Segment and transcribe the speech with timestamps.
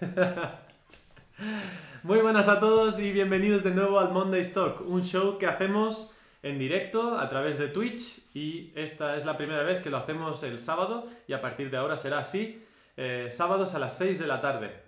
[2.02, 6.14] Muy buenas a todos y bienvenidos de nuevo al Monday Stock, un show que hacemos
[6.42, 10.42] en directo a través de Twitch y esta es la primera vez que lo hacemos
[10.44, 12.64] el sábado y a partir de ahora será así,
[12.96, 14.82] eh, sábados a las 6 de la tarde.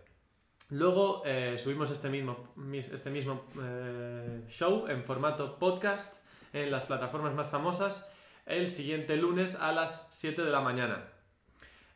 [0.70, 6.18] Luego eh, subimos este mismo, mis- este mismo eh, show en formato podcast
[6.52, 8.12] en las plataformas más famosas
[8.46, 11.08] el siguiente lunes a las 7 de la mañana.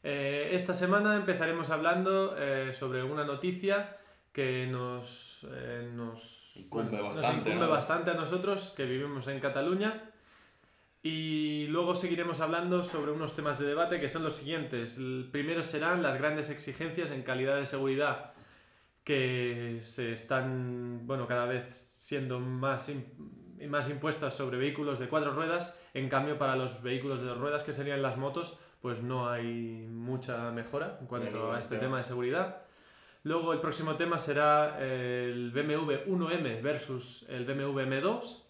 [0.06, 3.96] Eh, esta semana empezaremos hablando eh, sobre una noticia
[4.34, 7.70] que nos, eh, nos, Incumbe bastante, incumbe ¿no?
[7.70, 10.10] bastante a nosotros que vivimos en Cataluña.
[11.02, 14.98] Y luego seguiremos hablando sobre unos temas de debate que son los siguientes.
[14.98, 18.34] El primero serán las grandes exigencias en calidad de seguridad
[19.04, 22.90] que se están, bueno, cada vez siendo más,
[23.68, 25.82] más impuestas sobre vehículos de cuatro ruedas.
[25.94, 29.88] En cambio, para los vehículos de dos ruedas, que serían las motos, pues no hay
[29.88, 31.80] mucha mejora en cuanto a este sistema.
[31.80, 32.64] tema de seguridad.
[33.22, 38.42] Luego el próximo tema será el BMW 1M versus el BMW M2.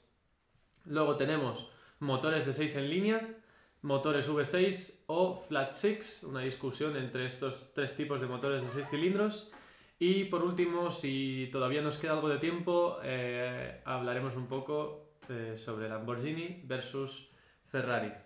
[0.86, 3.34] Luego tenemos motores de 6 en línea,
[3.82, 8.88] motores V6 o Flat 6, una discusión entre estos tres tipos de motores de 6
[8.88, 9.52] cilindros.
[10.00, 15.54] Y por último, si todavía nos queda algo de tiempo, eh, hablaremos un poco eh,
[15.56, 17.30] sobre Lamborghini versus
[17.70, 18.23] Ferrari.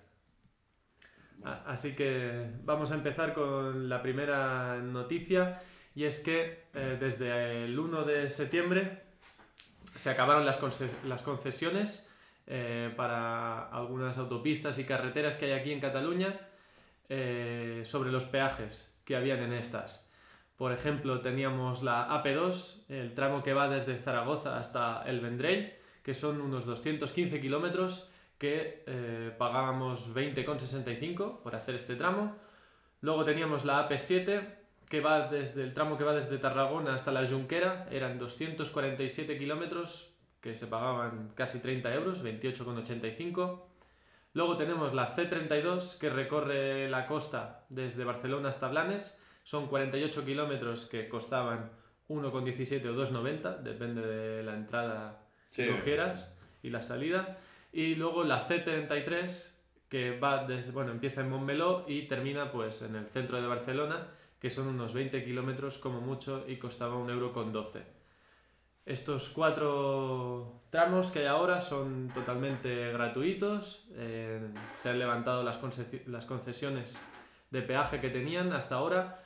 [1.44, 5.62] Así que vamos a empezar con la primera noticia
[5.94, 9.02] y es que eh, desde el 1 de septiembre
[9.94, 12.08] se acabaron las concesiones
[12.50, 16.34] eh, para algunas autopistas y carreteras que hay aquí en Cataluña
[17.10, 20.10] eh, sobre los peajes que habían en estas.
[20.56, 26.14] Por ejemplo, teníamos la AP2, el tramo que va desde Zaragoza hasta El Vendrell, que
[26.14, 32.36] son unos 215 kilómetros que eh, pagábamos 20,65 por hacer este tramo.
[33.00, 34.54] Luego teníamos la AP7,
[34.88, 40.14] que va desde el tramo que va desde Tarragona hasta la Junquera, eran 247 kilómetros
[40.40, 43.62] que se pagaban casi 30 euros, 28,85.
[44.34, 50.86] Luego tenemos la C32 que recorre la costa desde Barcelona hasta Blanes, son 48 kilómetros
[50.86, 51.70] que costaban
[52.08, 55.64] 1,17 o 2,90, depende de la entrada Sí.
[55.64, 57.38] que cogieras y la salida.
[57.72, 59.54] Y luego la C33
[59.88, 64.08] que va desde, bueno, empieza en Montmeló y termina pues en el centro de Barcelona,
[64.40, 67.82] que son unos 20 kilómetros como mucho y costaba un euro con 12.
[68.84, 73.86] Estos cuatro tramos que hay ahora son totalmente gratuitos.
[73.92, 74.40] eh,
[74.76, 76.98] se han levantado las, concesi- las concesiones
[77.50, 79.22] de peaje que tenían hasta ahora.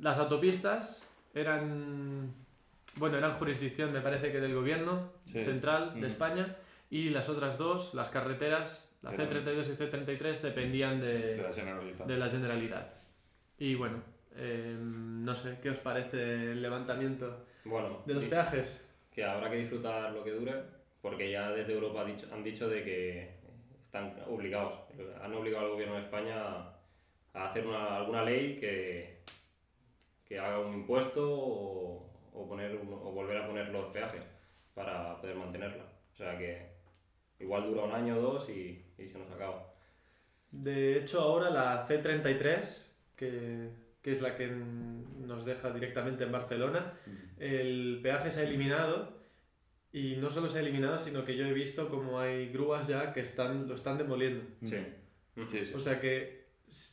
[0.00, 2.34] Las autopistas eran,
[2.96, 5.44] bueno, eran jurisdicción, me parece que del gobierno Sí.
[5.44, 6.04] central de Mm.
[6.04, 6.56] España.
[6.90, 11.52] Y las otras dos, las carreteras, la Eran- C32 y C33, dependían De de, la
[11.52, 12.06] Generalitat.
[12.06, 12.92] de la Generalidad.
[13.58, 14.02] Y bueno,
[14.36, 18.84] eh, no sé, ¿qué os parece el levantamiento Bueno, de los peajes?
[19.12, 20.54] que habrá que disfrutar lo que dure,
[21.02, 23.30] porque ya desde Europa ha dicho- han dicho de que
[23.84, 24.80] están obligados,
[25.20, 26.36] han obligado al gobierno de España
[27.34, 29.18] a hacer una, alguna ley que,
[30.24, 34.22] que haga un impuesto o, o poner un- o volver a poner los peajes
[34.74, 35.84] para poder mantenerla.
[36.12, 36.67] O sea que
[37.40, 39.72] igual dura un año o dos y, y se nos acaba.
[40.50, 43.68] De hecho, ahora la C33, que,
[44.02, 46.94] que es la que nos deja directamente en Barcelona,
[47.38, 49.18] el peaje se ha eliminado
[49.92, 53.12] y no solo se ha eliminado, sino que yo he visto como hay grúas ya
[53.12, 54.44] que están, lo están demoliendo.
[54.64, 54.76] Sí.
[55.48, 55.72] Sí, sí.
[55.74, 56.38] O sea que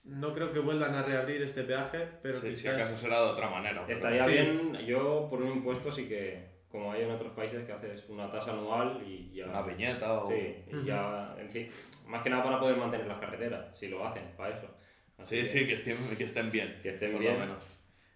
[0.07, 3.29] no creo que vuelvan a reabrir este peaje, pero Sí, si quizás- acaso será de
[3.29, 3.85] otra manera.
[3.87, 4.31] Estaría Sí.
[4.33, 8.29] bien, yo por un impuesto sí que, como hay en otros países, que haces una
[8.29, 9.45] tasa anual y ya...
[9.45, 10.29] Una viñeta o...
[10.29, 10.85] Sí, y Ujú.
[10.85, 11.67] ya, en fin,
[12.05, 14.67] más que nada para poder mantener las carreteras, si lo hacen, para eso.
[15.17, 16.79] Así Sí, que- sí, que estén, que estén bien.
[16.83, 17.33] Que estén por bien.
[17.35, 17.63] lo menos.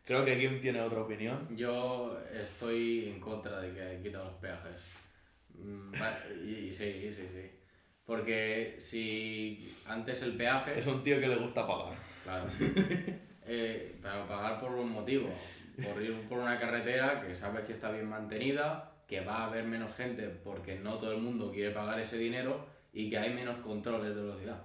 [0.03, 1.47] Creo que Kim tiene otra opinión.
[1.55, 4.81] Yo estoy en contra de que hayan quitado los peajes.
[5.53, 5.93] Mm,
[6.45, 7.51] y sí, sí, sí.
[8.05, 10.77] Porque si antes el peaje.
[10.79, 11.97] Es un tío que le gusta pagar.
[12.23, 12.45] Claro.
[13.51, 15.27] Eh, pero pagar por un motivo.
[15.83, 19.65] Por ir por una carretera que sabes que está bien mantenida, que va a haber
[19.65, 23.57] menos gente porque no todo el mundo quiere pagar ese dinero y que hay menos
[23.57, 24.61] controles de velocidad.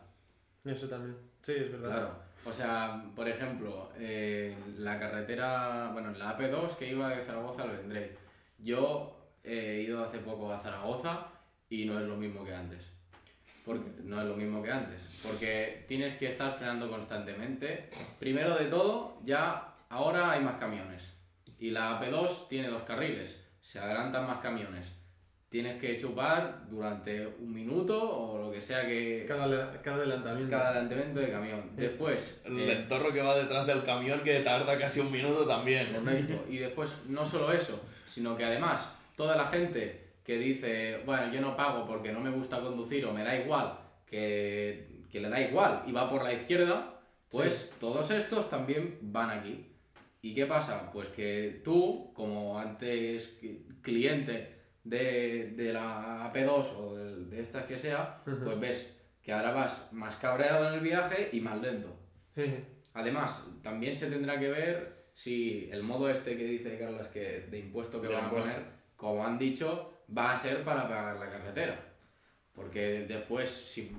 [0.64, 1.16] Eso también.
[1.42, 1.90] Sí, es verdad.
[1.90, 2.24] Claro.
[2.46, 7.70] O sea, por ejemplo, eh, la carretera, bueno, la AP2 que iba de Zaragoza al
[7.70, 8.10] Vendrell.
[8.58, 11.26] Yo he ido hace poco a Zaragoza
[11.70, 12.84] y no es lo mismo que antes.
[13.64, 15.00] Porque, no es lo mismo que antes.
[15.22, 17.88] Porque tienes que estar frenando constantemente.
[18.18, 21.16] Primero de todo, ya ahora hay más camiones.
[21.58, 23.42] Y la AP2 tiene dos carriles.
[23.60, 24.92] Se adelantan más camiones.
[25.48, 30.50] tienes que chupar durante un minuto o lo que sea que Cada, cada adelantamiento.
[30.50, 31.70] cada adelantamiento de camión.
[31.76, 35.92] Después, El eh, entorno que va detrás del camión que tarda casi un minuto también.
[35.92, 36.44] Correcto.
[36.50, 41.40] Y después, no solo eso, sino que además, toda la gente que dice, bueno, yo
[41.40, 45.40] no pago porque no me gusta conducir o me da igual, que, que le da
[45.40, 46.98] igual y va por la izquierda,
[47.30, 49.70] pues todos estos también van aquí.
[50.24, 50.90] ¿Y qué pasa?
[50.90, 53.38] Pues que tú, como antes
[53.82, 59.52] cliente de, de la AP2 o de, de estas que sea, pues ves que ahora
[59.52, 61.94] vas más cabreado en el viaje y más lento.
[62.94, 67.58] Además, también se tendrá que ver si el modo este que dice Carlos que de
[67.58, 68.48] impuesto que De van impuesto.
[68.48, 71.78] a poner, como han dicho, va a ser para pagar la carretera.
[72.54, 73.94] Porque después, si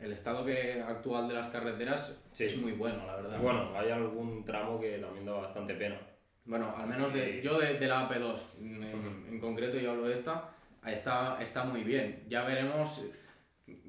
[0.00, 2.44] el estado que actual de las carreteras Sí.
[2.44, 3.38] es muy bueno, la verdad.
[3.40, 5.98] Bueno, hay algún tramo que también da bastante pena.
[6.44, 9.28] Bueno, al menos de, yo de, de la AP2, en, Ujú.
[9.28, 10.50] en concreto yo hablo de esta,
[10.86, 12.24] está, está muy bien.
[12.28, 13.04] Ya veremos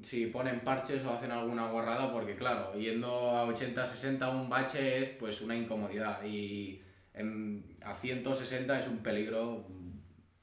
[0.02, 5.08] si ponen parches o hacen alguna guarrada, porque claro, yendo a 80-60 un bache es
[5.10, 6.82] pues una incomodidad y
[7.14, 9.66] en- a 160 es un peligro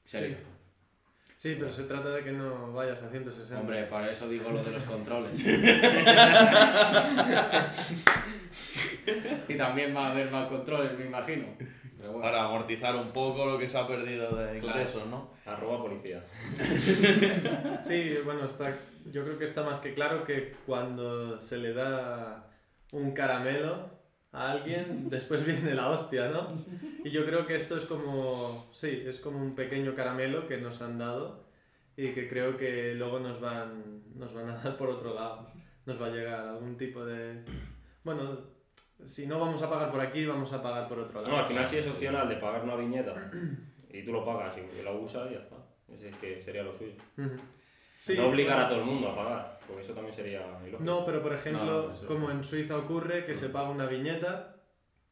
[0.04, 0.36] serio.
[0.38, 0.42] Sí,
[1.42, 3.60] pero se trata de que no vayas a 160.
[3.60, 5.40] Hombre, para eso digo lo de los controles.
[9.48, 11.46] y también va a haber más controles, me imagino.
[11.96, 12.22] Pero bueno.
[12.22, 14.78] Para amortizar un poco lo que se ha perdido de Claro.
[14.80, 15.30] ingresos, ¿no?
[15.46, 16.24] Arroba policía.
[17.82, 18.76] Sí, bueno, está,
[19.06, 22.48] yo creo que está más que claro que cuando se le da
[22.92, 23.97] un caramelo
[24.32, 26.48] a alguien, después viene la hostia, ¿no?
[27.04, 30.82] Y yo creo que esto es como, sí, es como un pequeño caramelo que nos
[30.82, 31.46] han dado
[31.96, 35.46] y que creo que luego nos van, nos van a dar por otro lado.
[35.86, 37.42] Nos va a llegar algún tipo de...
[38.04, 38.38] Bueno,
[39.04, 41.32] si no vamos a pagar por aquí, vamos a pagar por otro lado.
[41.32, 43.30] No, al final sí es opcional de pagar una viñeta
[43.90, 45.56] y tú lo pagas y lo usas y ya está.
[45.88, 46.92] Es que sería lo suyo.
[48.16, 50.78] No obligar a todo el mundo a pagar, porque eso también sería ilógico.
[50.82, 54.54] No, pero por ejemplo, No, eso como en Suiza ocurre, que se paga una viñeta.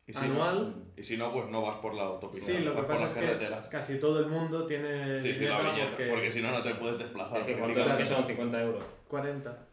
[0.08, 0.68] Y si Anual.
[0.68, 3.20] No, y si no, pues no vas por la autopista, Sí, lo que vas pasa
[3.20, 6.30] es que casi todo el mundo tiene Sí, sí, la viñeta, porque, porque...
[6.30, 7.40] si no, no te puedes desplazar.
[7.40, 8.84] Es que cuánto que son 50 euros.
[9.08, 9.66] 40.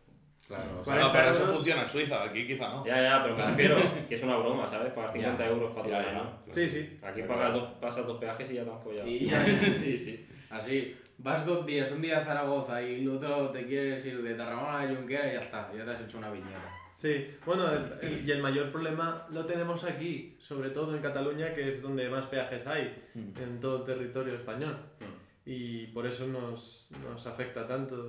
[0.48, 0.96] Claro, o sea.
[0.96, 2.86] No, pero eso 40 funciona en Suiza, aquí quizá no.
[2.86, 3.78] Ya, ya, pero me refiero
[4.10, 4.92] que es una broma, ¿sabes?
[4.92, 5.50] Pagar 50 Ya.
[5.50, 6.12] euros para todo Ya, el ya.
[6.22, 6.38] año.
[6.52, 7.00] Sí, sí.
[7.02, 9.08] Aquí pagas dos, pasas dos peajes y ya te han follado.
[9.08, 9.46] Y ya,
[9.80, 10.28] sí, sí.
[10.50, 14.36] Así, vas dos días, un día a Zaragoza y el otro te quieres ir de
[14.36, 16.70] Tarragona a Junquera y ya está, ya te has hecho una viñeta.
[16.94, 21.54] Sí, bueno, el- el- y el mayor problema lo tenemos aquí, sobre todo en Cataluña,
[21.54, 23.38] que es donde más peajes hay Mm.
[23.42, 24.78] en todo el territorio español.
[25.00, 25.24] Mm.
[25.50, 28.08] Y por eso nos, nos afecta tanto,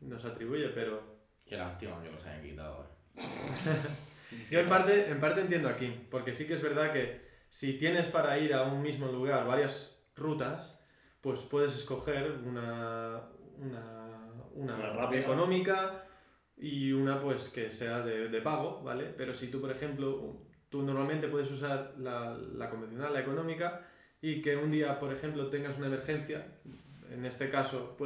[0.00, 1.14] nos atribuye, pero
[1.46, 2.84] Qué lástima que los hayan quitado.
[2.84, 3.14] eh.
[4.50, 8.08] Yo en parte, en parte entiendo aquí, porque sí que es verdad que si tienes
[8.08, 10.83] para ir a un mismo lugar varias rutas,
[11.24, 13.22] pues puedes escoger una,
[13.58, 14.06] una,
[14.54, 15.20] una Una rápida.
[15.22, 16.04] económica
[16.56, 19.06] y una pues que sea de, de pago, ¿vale?
[19.16, 20.36] Pero si tú, por ejemplo,
[20.68, 23.86] tú normalmente puedes usar la, la convencional, la económica,
[24.20, 26.46] y que un día, por ejemplo, tengas una emergencia,
[27.10, 27.96] en este caso,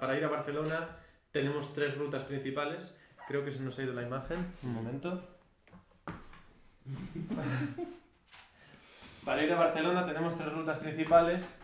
[0.00, 0.96] para ir a Barcelona
[1.30, 2.98] tenemos tres rutas principales,
[3.28, 5.22] creo que se nos ha ido la imagen, un momento.
[9.24, 11.62] Para ir a Barcelona tenemos tres rutas principales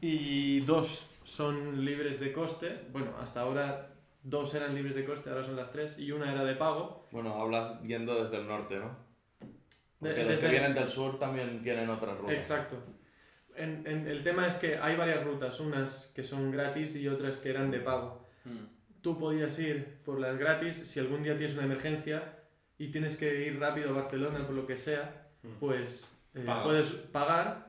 [0.00, 2.82] y dos son libres de coste.
[2.92, 6.44] Bueno, hasta ahora dos eran libres de coste, ahora son las tres y una era
[6.44, 7.06] de pago.
[7.12, 8.96] Bueno, hablas yendo desde el norte, ¿no?
[10.00, 12.34] De- los desde- que vienen del sur también tienen otras rutas.
[12.36, 12.76] Exacto.
[13.56, 17.38] En- en- el tema es que hay varias rutas, unas que son gratis y otras
[17.38, 18.22] que eran de pago.
[19.00, 22.34] Tú podías ir por las gratis si algún día tienes una emergencia
[22.76, 25.48] y tienes que ir rápido a Barcelona por lo que sea, Mm.
[25.60, 26.64] pues eh, Paga.
[26.64, 27.65] puedes pagar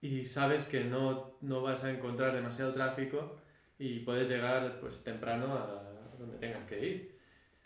[0.00, 3.36] y sabes que no, no vas a encontrar demasiado tráfico
[3.78, 7.18] y puedes llegar pues temprano a donde tengas que ir.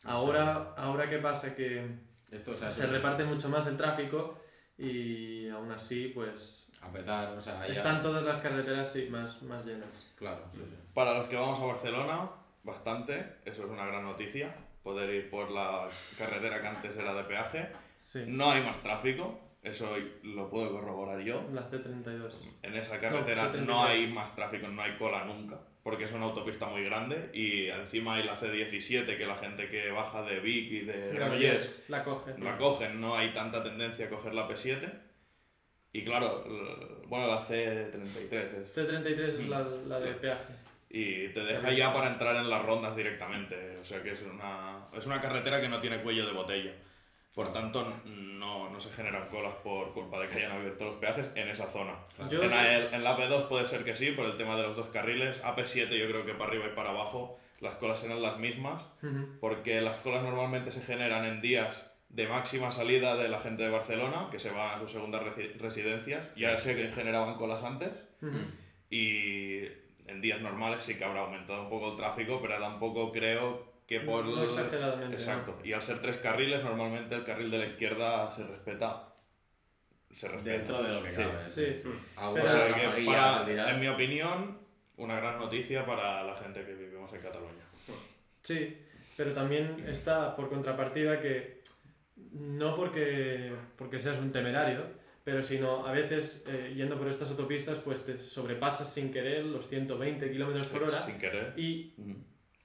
[0.05, 1.55] Ahora, ahora ¿qué pasa?
[1.55, 1.87] Que
[2.31, 4.39] Esto se se reparte mucho más el tráfico
[4.79, 7.73] y aún así pues a petar, o sea, ya.
[7.73, 10.11] están todas las carreteras sí, más, más llenas.
[10.17, 10.77] Claro, sí, sí.
[10.93, 12.31] Para los que vamos a Barcelona,
[12.65, 14.53] bastante, eso es una gran noticia.
[14.83, 15.87] Poder ir por la
[16.19, 17.69] carretera que antes era de peaje.
[17.97, 21.49] Sí, No hay más tráfico, eso lo puedo corroborar yo.
[21.53, 22.33] la C32.
[22.63, 23.89] En esa carretera No, no, C33.
[23.89, 28.15] hay más tráfico, no hay cola nunca, porque es una autopista muy grande y encima
[28.17, 32.35] hay la C17 que la gente que baja de Vic y de Granollers la coge.
[32.39, 34.91] la cogen, no hay tanta tendencia a coger la P7.
[35.95, 36.43] Y claro,
[37.07, 38.75] bueno, la C33 es.
[38.77, 40.55] C33 es la, la de peaje.
[40.89, 43.77] Y te deja ya para entrar en las rondas directamente.
[43.79, 46.73] O sea que es una, es una carretera que no tiene cuello de botella.
[47.35, 51.31] Por tanto, no, no se generan colas por culpa de que hayan abierto los peajes
[51.35, 51.95] en esa zona.
[52.29, 54.77] Yo- En, la, en la AP2 puede ser que sí, por el tema de los
[54.77, 55.43] dos carriles.
[55.43, 59.39] AP7 yo creo que para arriba y para abajo las colas serán las mismas, Ujú.
[59.41, 63.71] porque las colas normalmente se generan en días de máxima salida de la gente de
[63.71, 66.35] Barcelona, que se van a sus segundas resi- residencias.
[66.35, 67.91] Ya sé que generaban colas antes,
[68.91, 69.63] y
[70.07, 74.01] en días normales sí que habrá aumentado un poco el tráfico, pero tampoco creo que
[74.07, 74.25] por...
[74.25, 75.59] No exageradamente, Exacto.
[75.65, 79.09] Y al ser tres carriles, normalmente el carril de la izquierda se respeta.
[80.11, 80.51] Se respeta.
[80.59, 81.23] Dentro de lo que Sí.
[81.23, 81.51] cabe.
[81.51, 81.67] Sí.
[82.17, 84.59] Alguna O sea que, para- en mi opinión,
[84.97, 87.65] una gran noticia para la gente que vivimos en Cataluña.
[88.43, 88.77] Sí,
[89.17, 91.59] pero también está por contrapartida que
[92.33, 94.85] no porque, porque seas un temerario,
[95.25, 99.69] pero sino a veces eh, yendo por estas autopistas pues te sobrepasas sin querer los
[99.69, 101.53] 120 kilómetros por hora Sin querer.
[101.57, 101.95] y.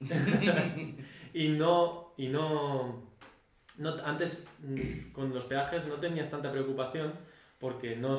[1.34, 3.02] y no y no,
[3.78, 7.12] no antes mm, con los peajes no tenías tanta preocupación
[7.58, 8.16] porque no,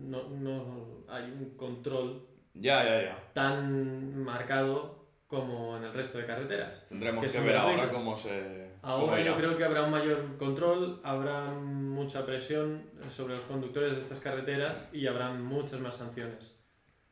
[0.00, 3.32] no, no hay un control Ya, ya, ya.
[3.32, 6.86] tan marcado como en el resto de carreteras.
[6.90, 7.96] Tendremos Que ver ahora carriles.
[7.96, 8.70] cómo se.
[8.82, 13.94] Ahora cómo yo creo que habrá un mayor control, habrá mucha presión sobre los conductores
[13.94, 16.60] de estas carreteras y habrá muchas más sanciones.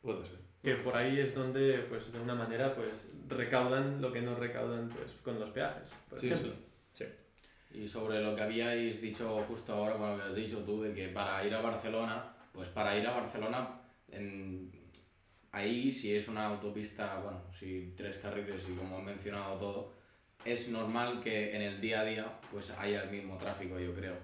[0.02, 0.38] Puede ser.
[0.62, 4.88] Que por ahí es donde, pues, de una manera, pues, recaudan lo que no recaudan,
[4.90, 6.52] pues, con los peajes, por Sí, ejemplo.
[7.72, 11.06] Y sobre lo que habíais dicho justo ahora, bueno, que has dicho tú, de que
[11.10, 14.72] para ir a Barcelona, pues para ir a Barcelona, en-
[15.52, 19.92] ahí si es una autopista, bueno, si tres carriles y como he mencionado todo,
[20.44, 24.16] es normal que en el día a día pues haya el mismo tráfico, yo creo.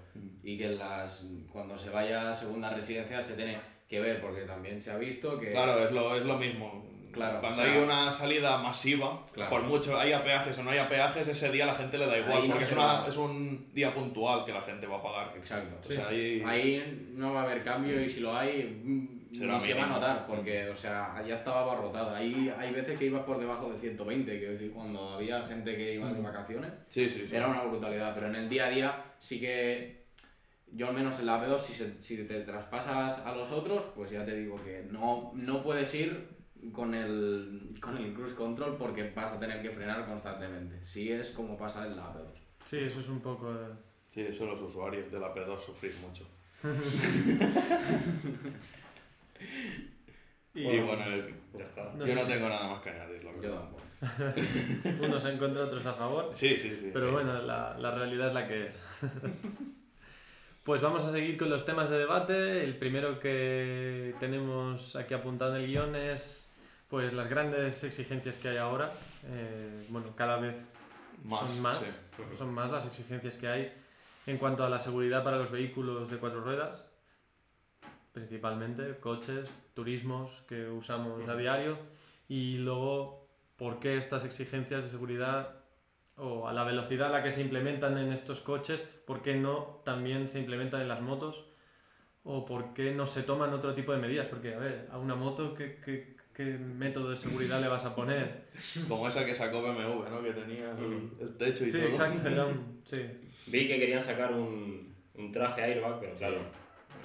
[0.43, 4.81] Y que las, cuando se vaya a segunda residencia se tiene que ver, porque también
[4.81, 5.51] se ha visto que...
[5.51, 6.85] Claro, es lo, es lo mismo.
[7.11, 9.49] Claro, Cuando o sea- hay una salida masiva, Claro.
[9.49, 12.17] por mucho haya peajes o no haya peajes, ese día a la gente le da
[12.17, 15.01] igual, Ahí no porque es, una- es un día puntual que la gente va a
[15.01, 15.33] pagar.
[15.35, 15.77] Exacto.
[15.79, 16.43] O sea, ahí...
[16.45, 19.83] Ahí no va a haber cambio y si lo hay, mm, Será ni se va
[19.83, 22.15] a notar porque, o sea, ya estaba abarrotado.
[22.15, 25.95] Ahí hay veces que ibas por debajo de 120, quiero decir, cuando había gente que
[25.95, 27.35] iba de vacaciones, Sí, sí, sí.
[27.35, 28.13] era una brutalidad.
[28.15, 30.05] Pero en el día a día sí que,
[30.71, 34.11] yo al menos en la AP2, si, se- si te traspasas a los otros, pues
[34.11, 36.35] ya te digo que no, no puedes ir
[36.73, 40.83] con el, con el cruise control porque vas a tener que frenar constantemente.
[40.85, 42.33] Si es como pasa en la AP2.
[42.65, 43.53] Sí, eso es un poco...
[43.53, 46.25] de- Sí, eso los usuarios de la P2 sufrís mucho.
[50.53, 51.93] Y Y bueno, el- Ya está.
[51.93, 53.59] No yo no si- tengo nada más que añadir, la Yo verdad.
[53.61, 53.83] tampoco.
[55.05, 56.31] unos en contra, otros a favor.
[56.33, 56.89] Sí, sí, sí.
[56.93, 58.85] Pero bueno, la, la realidad es la que es.
[60.67, 62.61] pues vamos a seguir con los temas de debate.
[62.61, 66.53] El primero que tenemos aquí apuntado en el guion es
[66.89, 68.91] pues las grandes exigencias que hay ahora.
[69.27, 70.57] Eh, bueno, cada vez
[71.29, 71.91] son más, sí.
[72.37, 73.73] son más las exigencias que hay
[74.25, 76.91] en cuanto a la seguridad para los vehículos de cuatro ruedas,
[78.11, 81.77] principalmente coches, turismos que usamos a diario
[82.27, 85.56] y luego por qué estas exigencias de seguridad
[86.17, 89.81] o a la velocidad a la que se implementan en estos coches, por qué no
[89.85, 91.45] también se implementan en las motos
[92.23, 95.15] o por qué no se toman otro tipo de medidas, porque a ver, a una
[95.15, 98.43] moto qué, qué- qué método de seguridad le vas a poner.
[98.87, 100.21] Como esa que sacó BMW, ¿no?
[100.21, 101.11] Que tenía el, Mm.
[101.21, 101.87] el techo y Sí, todo.
[101.87, 103.01] exacto, era un- sí.
[103.47, 106.35] Vi que querían sacar un, un traje airbag, pero claro,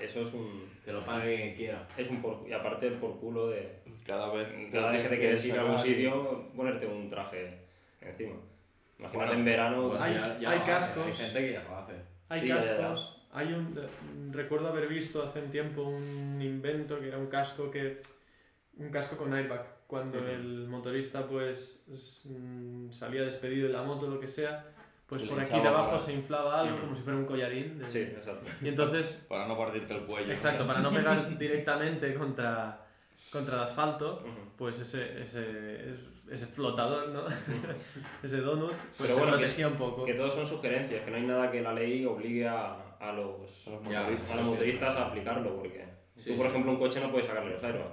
[0.01, 0.69] eso es un.
[0.85, 1.89] Que lo pague quien quiera.
[1.97, 3.81] Es un por, y aparte el por culo de.
[4.05, 7.59] Cada vez, Cada vez que te quieres ir a algún sitio, ponerte un traje
[8.01, 8.35] encima.
[9.03, 9.89] Imagínate Bueno, en verano.
[9.89, 11.07] Pues Hay- ya- ya hay cascos.
[11.07, 11.95] Hay gente que ya lo hace.
[12.29, 14.33] Hay Sí, cascos, hay un...
[14.33, 18.01] Recuerdo haber visto hace un tiempo un invento que era un casco que...
[18.79, 19.67] Un casco con airbag.
[19.87, 20.29] Cuando Ujú.
[20.29, 21.85] el motorista pues
[22.25, 24.65] mm, salía despedido de la moto o lo que sea,
[25.07, 26.85] pues por aquí debajo por se inflaba algo Ujú.
[26.85, 27.79] como si fuera un collarín.
[27.79, 28.51] de- Sí, exacto.
[28.63, 30.33] Y entonces, Para no partirte el cuello.
[30.33, 32.81] exacto, para no pegar directamente contra,
[33.31, 34.31] contra el asfalto, Ujú.
[34.57, 35.95] pues ese, ese,
[36.31, 37.23] ese flotador, ¿no?
[38.23, 40.05] ese donut, pues Pero bueno, que- protegía un poco.
[40.05, 43.67] Que todos son sugerencias, que no hay nada que la ley obligue a, a los,
[43.67, 44.31] A los Ya, motoristas.
[44.31, 45.85] a los motoristas a aplicarlo, porque
[46.17, 46.51] Sí, tú, por sí.
[46.51, 47.91] ejemplo, un coche no puedes sacarle los airbags.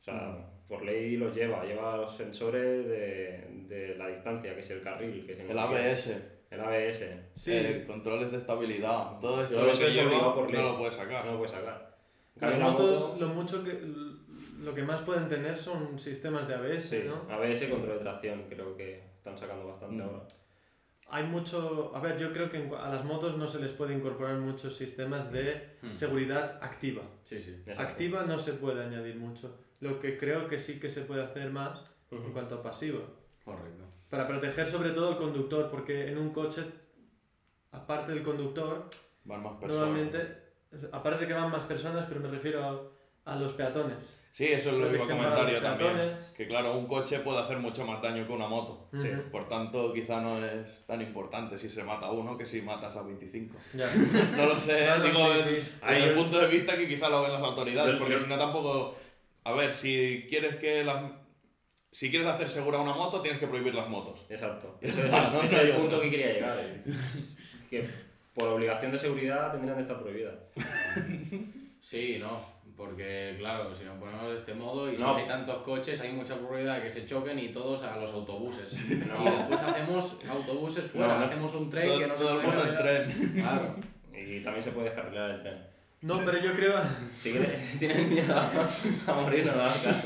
[0.00, 4.70] O sea, por ley los lleva, lleva los sensores de, de la distancia, que es
[4.70, 6.16] el carril, que El ABS,
[6.50, 7.02] El ABS.
[7.34, 10.62] Sí, eh, controles de estabilidad, todo esto lo que es lleva obligado por ley.
[10.62, 11.24] no lo puedes sacar.
[11.26, 11.90] No lo puedes sacar.
[12.36, 13.72] Las motos, moto- lo mucho que
[14.60, 17.32] lo que más pueden tener son sistemas de ABS, Sí, ¿no?
[17.32, 20.00] ABS control de tracción, creo que están sacando bastante Mm.
[20.06, 20.22] ahora.
[21.12, 23.94] Hay mucho, a ver, yo creo que en a las motos no se les puede
[23.94, 25.92] incorporar muchos sistemas de Hmm.
[25.92, 27.02] seguridad activa.
[27.24, 27.62] Sí, sí.
[27.76, 29.56] Activa no se puede añadir mucho.
[29.80, 31.80] Lo que creo que sí que se puede hacer más
[32.12, 32.32] en Ujú.
[32.32, 33.00] cuanto a pasiva.
[33.44, 33.84] Correcto.
[34.08, 36.62] Para proteger sobre todo al conductor, porque en un coche
[37.72, 38.88] aparte del conductor,
[39.24, 39.86] Van más personas.
[39.88, 40.36] normalmente,
[40.92, 42.64] aparte que van más personas, pero me refiero
[43.24, 44.19] a, a los peatones.
[44.32, 46.14] Sí, eso es lo que iba a Protección para comentar los yo también.
[46.36, 48.88] Que claro, un coche puede hacer mucho más daño que una moto.
[48.98, 49.08] Sí.
[49.32, 52.94] Por tanto, quizá no es tan importante si se mata a uno que si matas
[52.96, 53.56] a 25.
[53.74, 53.90] Ya.
[54.36, 55.70] No lo sé, No, no, digo, sí, desde sí.
[55.82, 58.96] el punto de vista que quizá lo ven las autoridades, porque si no tampoco...
[59.44, 61.10] A ver, si quieres que las...
[61.92, 64.24] Si quieres hacer segura una moto, tienes que prohibir las motos.
[64.30, 64.78] Exacto.
[64.80, 66.56] Ese es, no es el punto que quería llegar.
[66.60, 66.82] eh.
[67.68, 67.84] Que
[68.32, 70.36] por obligación de seguridad tendrían de estar prohibidas.
[71.82, 72.28] Sí, no,
[72.80, 75.14] porque claro, si nos ponemos de este modo y No.
[75.14, 78.10] si hay tantos coches, hay mucha probabilidad de que se choquen y todos a los
[78.12, 78.88] autobuses.
[79.06, 79.22] No.
[79.22, 82.46] Y después hacemos autobuses fuera, No, hacemos un tren todo que no se todo el
[82.46, 83.04] puede mundo en cargar.
[83.04, 83.32] tren.
[83.34, 83.74] Claro.
[84.14, 85.58] Y también se puede descarrilar el tren.
[86.02, 86.74] No, pero yo creo...
[87.18, 88.34] Si, quieres- si tienes miedo
[89.06, 90.04] a morir, no lo hagas.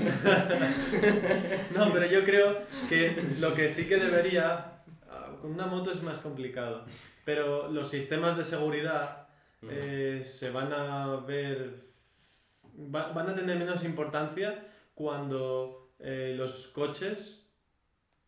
[1.77, 4.73] No, pero yo creo que lo que sí que debería...
[5.09, 6.85] ah, Con una moto es más complicado.
[7.25, 9.29] Pero los sistemas de seguridad
[9.71, 11.85] eh, se van a ver...
[12.77, 17.47] va- van a tener menos importancia cuando eh, los coches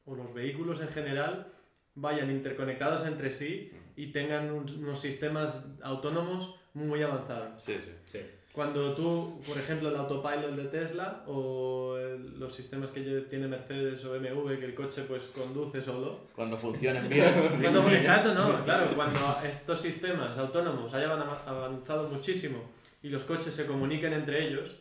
[0.05, 1.53] o los vehículos en general
[1.95, 7.63] vayan interconectados entre sí y tengan un- unos sistemas autónomos muy avanzados.
[7.63, 7.91] Sí, sí.
[8.07, 8.19] Sí.
[8.53, 14.03] Cuando tú, por ejemplo, el autopilot de Tesla o el- los sistemas que tiene Mercedes
[14.07, 16.21] o BMW, que el coche pues conduce solo.
[16.35, 17.59] Cuando funcionen bien.
[17.61, 22.59] Cuando, exacto, no, claro, cuando estos sistemas autónomos hayan avanzado muchísimo
[23.03, 24.77] y los coches se comuniquen entre ellos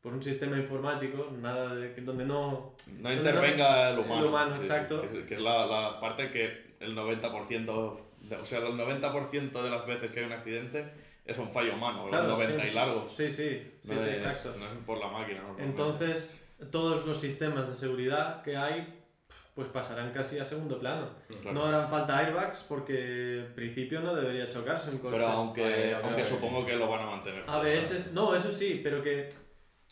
[0.00, 2.74] por un sistema informático, nada de, donde no...
[3.00, 4.22] No intervenga el humano.
[4.22, 5.02] El humano, sí, exacto.
[5.28, 9.86] Que, es la, la parte que el 90%, de- o sea, el 90% de las
[9.86, 10.90] veces que hay un accidente
[11.26, 12.68] es un fallo humano, Claro, los 90 sí.
[12.68, 13.14] y largos.
[13.14, 14.54] Sí, sí, sí, no sí, es, exacto.
[14.58, 15.42] No es por la máquina.
[15.58, 18.99] Entonces, todos los sistemas de seguridad que hay
[19.60, 21.08] pues pasarán casi a segundo plano.
[21.42, 21.52] Claro.
[21.52, 25.12] No harán falta airbags porque en principio no debería chocarse un coche.
[25.18, 27.44] Pero aunque, aunque supongo que lo van a mantener.
[27.46, 29.28] ABS, no, eso sí, pero que,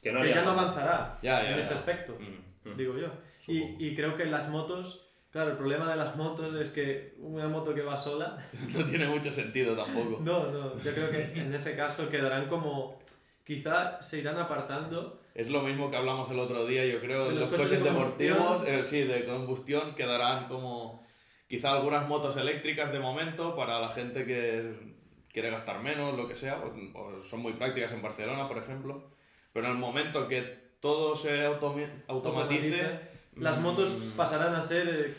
[0.03, 1.61] Que no que haría ya no avanzará Ya, ya, en ya.
[1.61, 2.77] ese aspecto, Mm, Mm.
[2.77, 3.09] digo yo.
[3.47, 7.47] Y, y creo que las motos, claro, el problema de las motos es que una
[7.49, 8.39] moto que va sola,
[8.75, 10.19] No tiene mucho sentido tampoco.
[10.23, 12.99] no, no, yo creo que en ese caso quedarán como,
[13.45, 15.21] quizá se irán apartando.
[15.39, 17.85] Es lo mismo que hablamos el otro día, yo creo, De los los, coches coches,
[17.85, 21.07] de deportivos, eh, sí, de combustión, quedarán como
[21.47, 24.75] quizá algunas motos eléctricas de momento para la gente que
[25.33, 29.11] quiere gastar menos, lo que sea, o, o son muy prácticas en Barcelona, por ejemplo,
[29.53, 30.43] pero en el momento que
[30.81, 32.99] todo se automatice...
[33.37, 35.15] Las mm, motos pasarán a ser eh,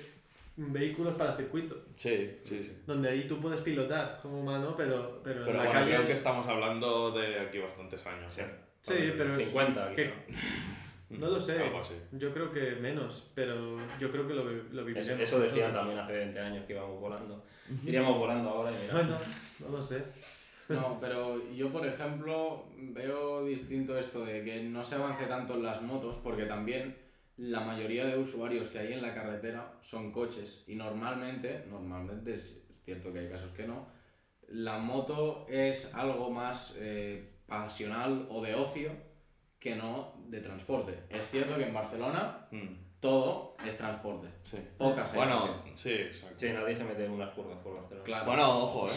[0.57, 1.77] vehículos para circuito.
[1.95, 2.81] Sí, sí, sí.
[2.85, 5.95] Donde ahí tú puedes pilotar como humano, pero, pero, en Pero la bueno, calle...
[5.95, 8.67] creo que estamos hablando de aquí bastantes años, ¿eh?
[8.81, 10.39] Sí, pero es 50 que- quizá.
[11.09, 11.57] No lo sé.
[11.63, 11.95] Algo así.
[12.11, 15.19] Yo creo que menos, pero yo creo que lo, lo Eso, viviremos.
[15.21, 15.73] eso decían nosotros.
[15.73, 17.43] también hace 20 años que íbamos volando.
[17.83, 18.93] Iríamos volando ahora y mira.
[18.93, 19.17] Bueno,
[19.61, 20.03] no lo sé.
[20.69, 25.63] No, pero yo, por ejemplo, veo distinto esto de que no se avance tanto en
[25.63, 26.95] las motos, porque también
[27.37, 30.63] la mayoría de usuarios que hay en la carretera son coches.
[30.67, 33.87] Y normalmente, normalmente es cierto que hay casos que no,
[34.49, 38.91] la moto es algo más eh, pasional o de ocio
[39.59, 40.97] que no de transporte.
[41.09, 42.67] Es cierto que en Barcelona Mm,
[43.01, 44.27] todo es transporte.
[44.43, 44.57] sí.
[44.77, 46.35] Pocas Bueno, sí, exacto.
[46.37, 48.05] Sí, nadie se mete en unas curvas por Barcelona.
[48.05, 48.25] Claro.
[48.25, 48.93] Bueno, ojo, ¿eh?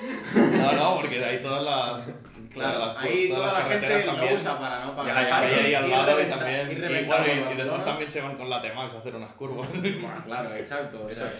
[0.56, 2.06] No, no, porque hay todas las...
[2.50, 4.36] Claro, las- ahí todas toda las la gente carreteras lo también.
[4.36, 6.68] usa para no Ya, pagar ya, Hay parking ahí al y lado y reventa- también...
[6.70, 9.32] y Y, bueno, y- y después también se van con la T-Max a hacer unas
[9.34, 9.68] curvas.
[10.26, 11.04] Claro, exacto.
[11.06, 11.32] o sea,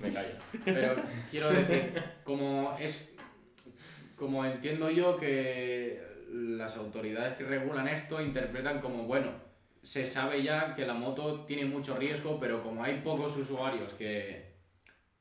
[0.00, 0.28] Me callo.
[0.64, 0.94] pero
[1.30, 3.13] quiero decir, como es.
[4.16, 9.30] Como entiendo yo que las autoridades que regulan esto interpretan como, bueno,
[9.82, 14.54] se sabe ya que la moto tiene mucho riesgo, pero como hay pocos usuarios que,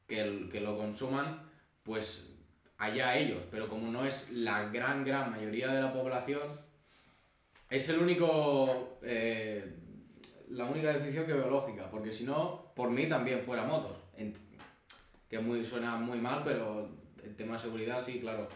[0.08, 1.50] que, que lo consuman,
[1.84, 2.30] pues
[2.78, 3.44] allá ellos.
[3.52, 6.42] Pero como no es la gran, gran mayoría de la población,
[7.70, 9.00] es el único.
[9.02, 9.80] eh,
[10.50, 13.98] la única decisión que veo lógica, porque si no, por mí también fuera motos.
[15.28, 16.88] Que muy, suena muy mal, pero
[17.24, 18.48] el tema de seguridad sí, claro.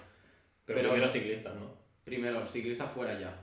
[0.68, 1.72] Pero, Pero primero es- ciclistas, ¿no?
[2.04, 3.34] Primero, ciclistas fuera ya.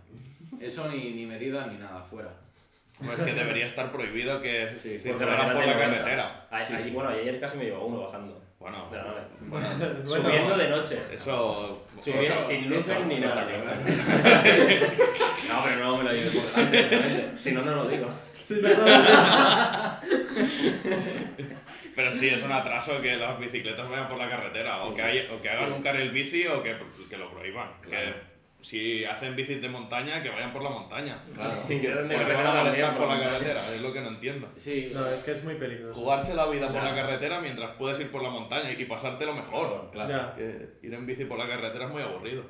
[0.61, 2.31] Eso ni, ni medidas ni nada, fuera.
[3.05, 6.47] Pues que debería estar prohibido que Sí, circularan por la carretera.
[6.51, 6.91] Ay, Sí, ay, sí.
[6.91, 9.21] Bueno, ayer casi me llevó uno bajando Bueno, de la nave.
[9.41, 9.67] Bueno,
[10.07, 11.01] Subiendo de noche.
[11.13, 11.85] eso...
[11.99, 13.47] Subiendo Eso- sin luces ni no nada.
[15.49, 17.31] No, pero no me lo obviamente.
[17.39, 18.09] Si no, no lo digo.
[18.33, 19.99] Sí, no, no, no.
[21.97, 25.29] Pero sí, es un atraso que las bicicletas vayan por la carretera, o, que hay-
[25.33, 26.77] o que hagan un carril bici o que,
[27.09, 27.69] que lo prohíban.
[27.81, 28.13] Claro.
[28.13, 31.23] Que si hacen bicis de montaña, que vayan por la montaña.
[31.35, 31.53] Claro.
[31.69, 33.61] Y que ¿Por se qué te van van a a la molestar por la carretera?
[33.75, 34.49] Es lo que no entiendo.
[34.57, 35.95] Sí, No, es que es muy peligroso.
[36.01, 36.85] Jugarse la vida por Ya.
[36.91, 39.91] la carretera mientras puedes ir por la montaña y pasártelo mejor.
[39.93, 40.09] claro.
[40.11, 40.35] Ya.
[40.35, 42.43] Que ir en bici por la carretera es muy aburrido.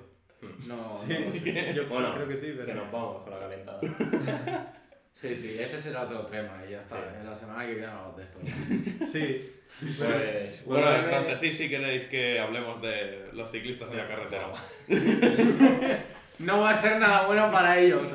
[0.69, 1.73] No, Sí, no.
[1.73, 2.67] yo Bueno, creo que sí, pero...
[2.67, 3.81] Que nos vamos con la calentada.
[5.15, 6.97] Sí, sí, ese será otro tema y ya está.
[6.97, 7.03] Sí.
[7.21, 8.39] En la semana que viene hablamos de esto.
[9.07, 9.51] Sí.
[9.99, 14.47] Pues, Bueno, UNM, nos decís si queréis que hablemos de los ciclistas en la carretera.
[16.41, 18.11] No va a ser nada bueno para ellos.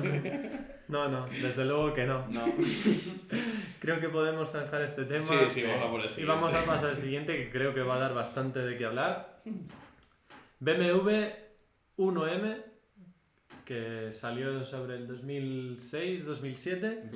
[0.89, 2.27] No, no, desde luego que no.
[2.27, 2.45] No.
[3.79, 5.23] Creo que podemos zanjar este tema.
[5.23, 6.33] Sí, sí, vamos a por el Y siguiente.
[6.35, 9.41] vamos a pasar al siguiente, que creo que va a dar bastante de qué hablar.
[10.59, 11.09] BMW
[11.97, 12.57] 1M,
[13.69, 17.11] que salió sobre el 2006-2007,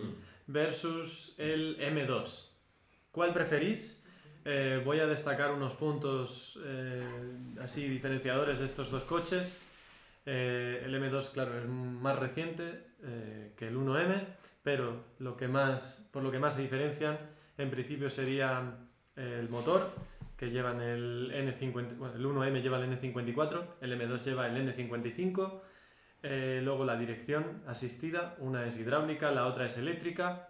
[0.45, 2.49] versus el M2.
[3.11, 4.05] ¿Cuál preferís?
[4.45, 7.01] Eh, voy a destacar unos puntos eh,
[7.59, 9.57] así diferenciadores de estos dos coches.
[10.27, 14.23] Eh, el M2, claro, es más reciente eh, que el 1M,
[14.61, 17.17] pero lo que más, por lo que más se diferencian,
[17.57, 18.77] en principio sería
[19.15, 19.89] eh, el motor,
[20.37, 25.61] que llevan el N50, bueno, el 1M lleva el N54, el M2 lleva el N55,
[26.23, 30.49] eh, luego la dirección asistida, una es hidráulica, la otra es eléctrica,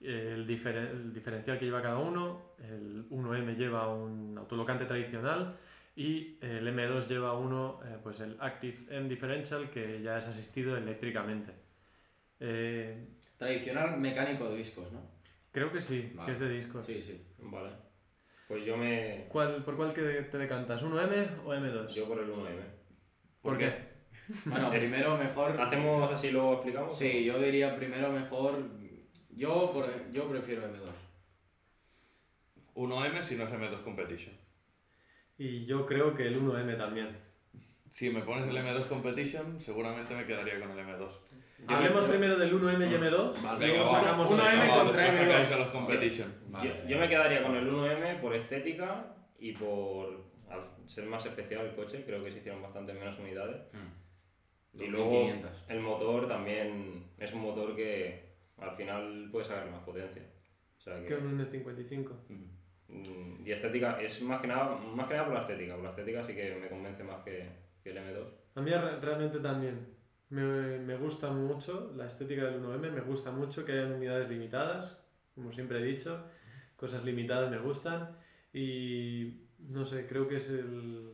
[0.00, 5.56] el, diferen- el diferencial que lleva cada uno, el 1M lleva un autolocante tradicional
[5.96, 10.76] y el M2 lleva uno, eh, pues el Active M Differential, que ya es asistido
[10.76, 11.52] eléctricamente.
[12.40, 13.06] Eh,
[13.38, 15.00] Tradicional mecánico de discos, ¿no?
[15.52, 16.26] creo que sí, Vale.
[16.26, 16.84] que es de discos.
[16.86, 17.24] Sí, sí.
[17.38, 17.70] Vale.
[18.48, 19.26] Pues yo me.
[19.28, 20.82] ¿Cuál, ¿Por cuál que te decantas?
[20.82, 21.88] ¿1M o M2?
[21.94, 22.60] Yo por el 1M.
[23.40, 23.93] ¿Por qué?
[24.46, 25.60] Bueno, primero mejor.
[25.60, 26.96] ¿Hacemos así luego explicamos?
[26.98, 28.58] Sí, yo diría primero mejor.
[29.30, 30.90] Yo, por, yo prefiero M2.
[32.74, 34.34] 1M si no es M2 Competition.
[35.38, 37.16] Y yo creo que el 1M también.
[37.90, 41.08] Si me pones el M2 Competition, seguramente me quedaría con el M2.
[41.68, 43.42] Hablemos primero del 1M y M2.
[43.42, 45.30] Vale, luego sacamos uno los- M Vamos, contra después M2.
[45.32, 46.34] sacáis a los Competition.
[46.48, 46.68] Vale.
[46.82, 51.64] Yo, yo me quedaría con el 1M por estética y por al ser más especial
[51.66, 53.62] el coche, creo que se hicieron bastante menos unidades.
[53.72, 54.03] Mm.
[54.74, 55.64] Y luego 2500.
[55.68, 60.22] el motor también es un motor que al final puede sacar más potencia.
[60.78, 62.10] O sea Que que, un N55.
[62.88, 65.74] mm, y estética, es más que, nada, más que nada por la estética.
[65.74, 67.48] Por la estética sí que me convence más que,
[67.82, 68.26] que el M2.
[68.56, 69.94] A mí re- realmente también.
[70.30, 75.04] Me, me gusta mucho la estética del 1M, me gusta mucho que hayan unidades limitadas,
[75.34, 76.24] como siempre he dicho.
[76.76, 78.16] Cosas limitadas me gustan.
[78.52, 81.12] Y no sé, creo que es el,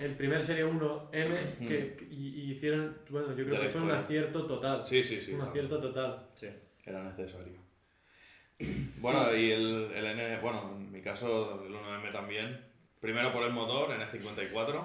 [0.00, 3.90] el primer Serie 1M que, que- y, y hicieron, bueno, yo creo que fue un
[3.90, 4.86] acierto total.
[4.86, 5.30] Sí, sí, sí.
[5.32, 5.50] un claro.
[5.50, 6.26] acierto total.
[6.34, 6.48] Sí.
[6.84, 7.54] Era necesario.
[9.00, 12.64] Bueno, y el, el N, bueno, en mi caso el 1M también.
[13.00, 14.84] Primero por el motor, N54.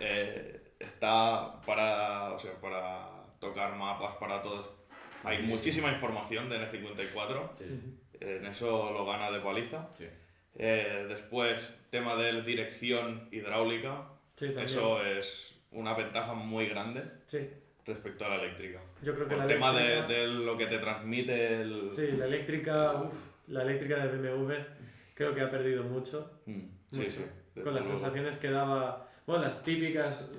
[0.00, 3.08] Eh, está para, o sea, para
[3.40, 4.86] tocar mapas, para todo.
[5.24, 7.50] Hay muchísima información de N54.
[7.56, 7.64] Sí.
[8.20, 9.88] En eso lo gana de paliza.
[9.96, 10.06] Sí.
[10.56, 14.08] Eh, después, tema de dirección hidráulica.
[14.36, 14.52] Sí.
[14.58, 17.48] Eso es una ventaja muy grande Sí,
[17.84, 18.80] respecto a la eléctrica.
[19.02, 21.88] yo creo que la tema de, eléctrica- de lo que te transmite el...
[21.92, 23.14] Sí, la eléctrica, uf,
[23.48, 24.52] la eléctrica de BMW
[25.14, 26.40] creo que ha perdido mucho.
[26.46, 27.10] Mm, Sí, mucho.
[27.10, 27.24] sí.
[27.54, 27.98] desde Con las luego.
[27.98, 30.30] sensaciones que daba, bueno, las típicas,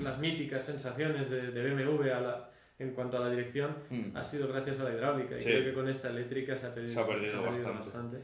[0.00, 4.16] las míticas sensaciones de, de BMW a la- en cuanto a la dirección Mm.
[4.16, 5.46] ha sido gracias a la hidráulica y Sí.
[5.50, 7.70] creo que con esta eléctrica se ha perdido, Se ha perdido bastante.
[7.78, 8.18] bastante.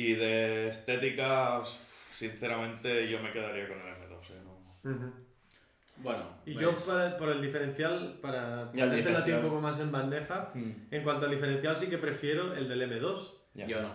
[0.00, 1.60] Y de estética,
[2.10, 4.30] sinceramente, yo me quedaría con el M2.
[4.30, 4.40] ¿eh?
[4.44, 5.12] No- Ujú.
[5.98, 9.42] Bueno, Y pues, yo para- por el diferencial, para Ya el ponértelo a ti un
[9.42, 13.28] poco más en bandeja, en cuanto al diferencial sí que prefiero el del M2.
[13.52, 13.66] Ya.
[13.66, 13.90] Yo no.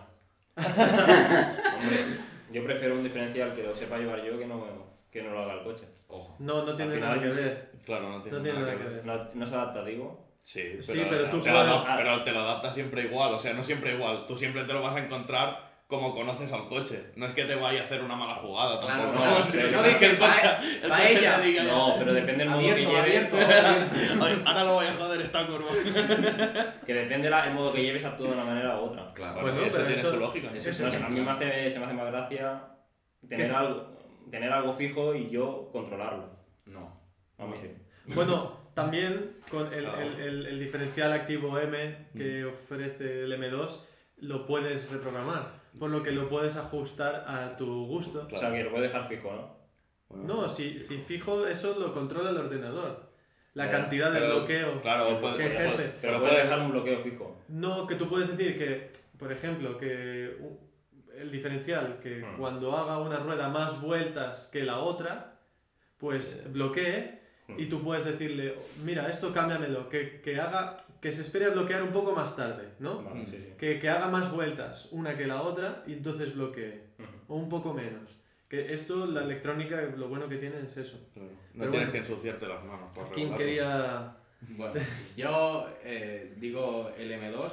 [0.57, 2.05] Hombre,
[2.51, 4.63] yo prefiero un diferencial que lo sepa llevar yo que no,
[5.11, 5.85] que no lo haga el coche.
[6.07, 6.35] Ojo.
[6.39, 7.71] No, no tiene Al nada final que ver.
[7.83, 9.05] Claro, no tiene, No tiene nada que ver.
[9.05, 10.25] No, no es adaptativo.
[10.43, 13.33] Sí, pero, Sí, pero tú te puedes- pero te lo adaptas siempre igual.
[13.33, 14.27] O sea, no siempre igual.
[14.27, 17.11] Tú siempre te lo vas a encontrar como conoces al coche.
[17.15, 19.23] No es que te vaya a hacer una mala jugada Claro, tampoco.
[19.23, 19.47] claro.
[19.51, 21.35] pero No es que el coche, pa- el pa' coche ella.
[21.41, 23.03] te diga, No, pero depende del modo que Abierto, lleves.
[23.03, 23.35] abierto,
[23.67, 24.25] abierto.
[24.25, 25.69] "Ay, ahora lo voy a joder esta curva.
[26.85, 29.11] Que depende la- el modo que lleves, actúa de una manera u otra.
[29.13, 29.41] Claro.
[29.41, 30.49] Bueno, eso pero tiene eso- su lógica.
[30.55, 32.61] eso No a mí me hace, se me hace más gracia
[33.29, 33.91] tener algo,
[34.31, 36.29] tener algo fijo y yo controlarlo.
[36.65, 36.99] No.
[37.37, 37.69] A mí sí.
[38.13, 40.01] Bueno, también con el, Claro.
[40.01, 43.81] el- el- el diferencial activo M que ofrece el M2
[44.17, 48.27] lo puedes reprogramar, por lo que lo puedes ajustar a tu gusto.
[48.31, 49.55] O sea, que lo puedes dejar fijo, ¿no?
[50.09, 53.11] Bueno, No, si, si fijo eso lo controla el ordenador.
[53.53, 55.75] La cantidad de pero- bloqueo Claro, puede- que puede- ejerce.
[55.77, 57.41] Pero Pero puedes puede- dejar un bloqueo fijo.
[57.47, 60.37] No, que tú puedes decir que, por ejemplo, que
[61.17, 62.37] el diferencial, que Hmm.
[62.37, 65.39] cuando haga una rueda más vueltas que la otra,
[65.97, 67.21] pues bloquee
[67.57, 71.83] y tú puedes decirle, mira, esto cámbiamelo, que, que haga, que se espere a bloquear
[71.83, 73.03] un poco más tarde, ¿no?
[73.03, 73.53] Vale, sí, sí.
[73.57, 76.81] Que, que haga más vueltas una que la otra y entonces bloquee,
[77.27, 78.09] o un poco menos.
[78.49, 80.99] Que esto, la electrónica, lo bueno que tiene es eso.
[81.13, 81.29] Claro.
[81.53, 81.91] No Pero tienes bueno.
[81.91, 83.37] que ensuciarte las manos por ¿Quién regularlo.
[83.37, 84.17] quería...?
[84.57, 84.73] Bueno,
[85.17, 87.49] yo eh, digo el M2,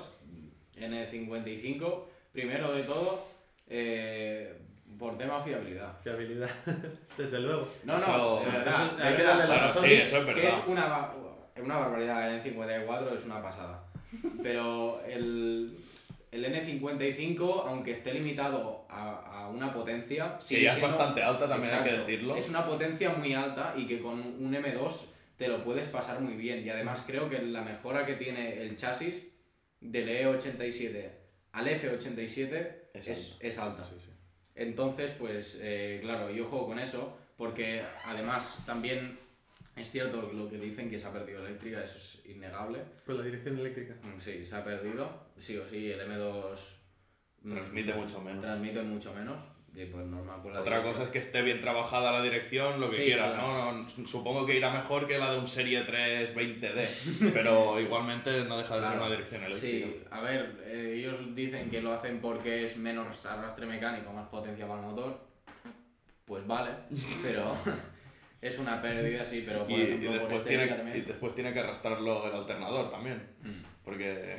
[0.79, 3.27] N55, primero de todo,
[3.69, 4.55] eh,
[5.03, 5.99] por tema fiabilidad.
[6.03, 6.49] Fiabilidad,
[7.19, 7.69] desde luego.
[7.85, 8.87] No, no, Eso- de verdad.
[8.87, 9.85] eso de hay que darle la razón.
[9.85, 10.45] sí, eso es Que verdad.
[10.59, 11.11] es una,
[11.63, 13.85] una barbaridad, el N54 es una pasada.
[14.43, 15.77] Pero el,
[16.31, 21.23] el N55, aunque esté limitado a, a una potencia, Que sigue ya es siendo- bastante
[21.23, 22.37] alta, también hay que decirlo.
[22.37, 26.35] Es una potencia muy alta y que con un M2 te lo puedes pasar muy
[26.35, 26.65] bien.
[26.65, 29.21] Y además creo que la mejora que tiene el chasis
[29.81, 31.09] del E87
[31.53, 33.85] al F87 Es es, es alta.
[34.55, 39.19] Entonces, pues eh, claro, yo juego con eso porque además también
[39.75, 42.81] es cierto lo que dicen que se ha perdido eléctrica, eso es innegable.
[43.07, 43.95] Con la dirección eléctrica.
[44.03, 46.59] Mm, Sí, se ha perdido, sí o sí, el M2
[47.43, 48.43] mm, Transmite mucho menos.
[48.43, 49.52] Transmite mucho menos.
[49.75, 50.93] Y pues normal con la Otra dirección.
[50.93, 53.73] cosa es que esté bien trabajada la dirección, lo que Sí, quieras, claro.
[53.73, 53.73] ¿no?
[53.97, 58.59] No, Supongo que irá mejor que la de un Serie 3 20D, pero igualmente no
[58.59, 59.87] deja de ser una dirección eléctrica.
[59.89, 64.29] Sí, a ver, eh, ellos dicen que lo hacen porque es menos arrastre mecánico, más
[64.29, 65.19] potencia para el motor.
[66.27, 66.71] Pues vale,
[67.23, 67.57] pero
[68.43, 71.05] es una pérdida, sí, pero por Y, y ejemplo por después tiene, y también.
[71.07, 74.37] después tiene que arrastrarlo el alternador también, Mm, porque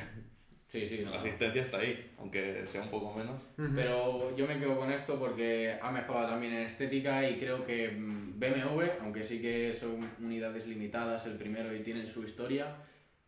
[0.74, 1.12] Sí, sí, no.
[1.12, 3.40] la asistencia está ahí, aunque sea un poco menos.
[3.76, 7.92] Pero yo me quedo con esto porque ha mejorado también en estética y creo que
[7.92, 12.74] mm, BMW, aunque sí que son unidades limitadas el primero y tienen su historia,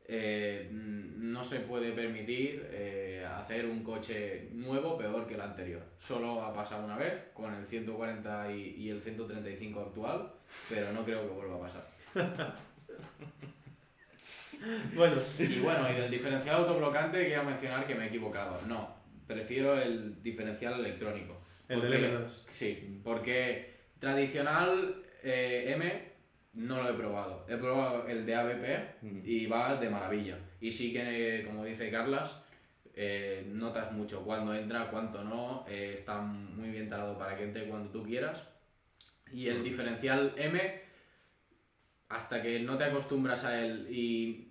[0.09, 5.85] eh, mm, no se puede permitir eh, hacer un coche nuevo peor que el anterior.
[5.99, 10.33] Solo ha pasado una vez con el 140 y, y el 135 actual,
[10.69, 11.87] pero no creo que vuelva a pasar.
[14.95, 18.61] Bueno, Y bueno, y del diferencial autoblocante quería mencionar que me he equivocado.
[18.66, 18.95] No,
[19.27, 21.40] prefiero el diferencial electrónico.
[21.69, 22.29] el Porque- del M2.
[22.51, 26.12] Sí, porque tradicional eh, M
[26.55, 27.45] no lo he probado.
[27.49, 29.21] He probado el de ABP Mm.
[29.25, 30.38] y va de maravilla.
[30.61, 32.40] Y sí que, como dice Carlas,
[32.95, 35.66] eh, notas mucho cuando entra, cuánto no.
[35.69, 38.42] eh, está muy bien talado para que entre cuando tú quieras.
[39.33, 40.81] Y el diferencial M,
[42.09, 44.46] hasta que no te acostumbras a él y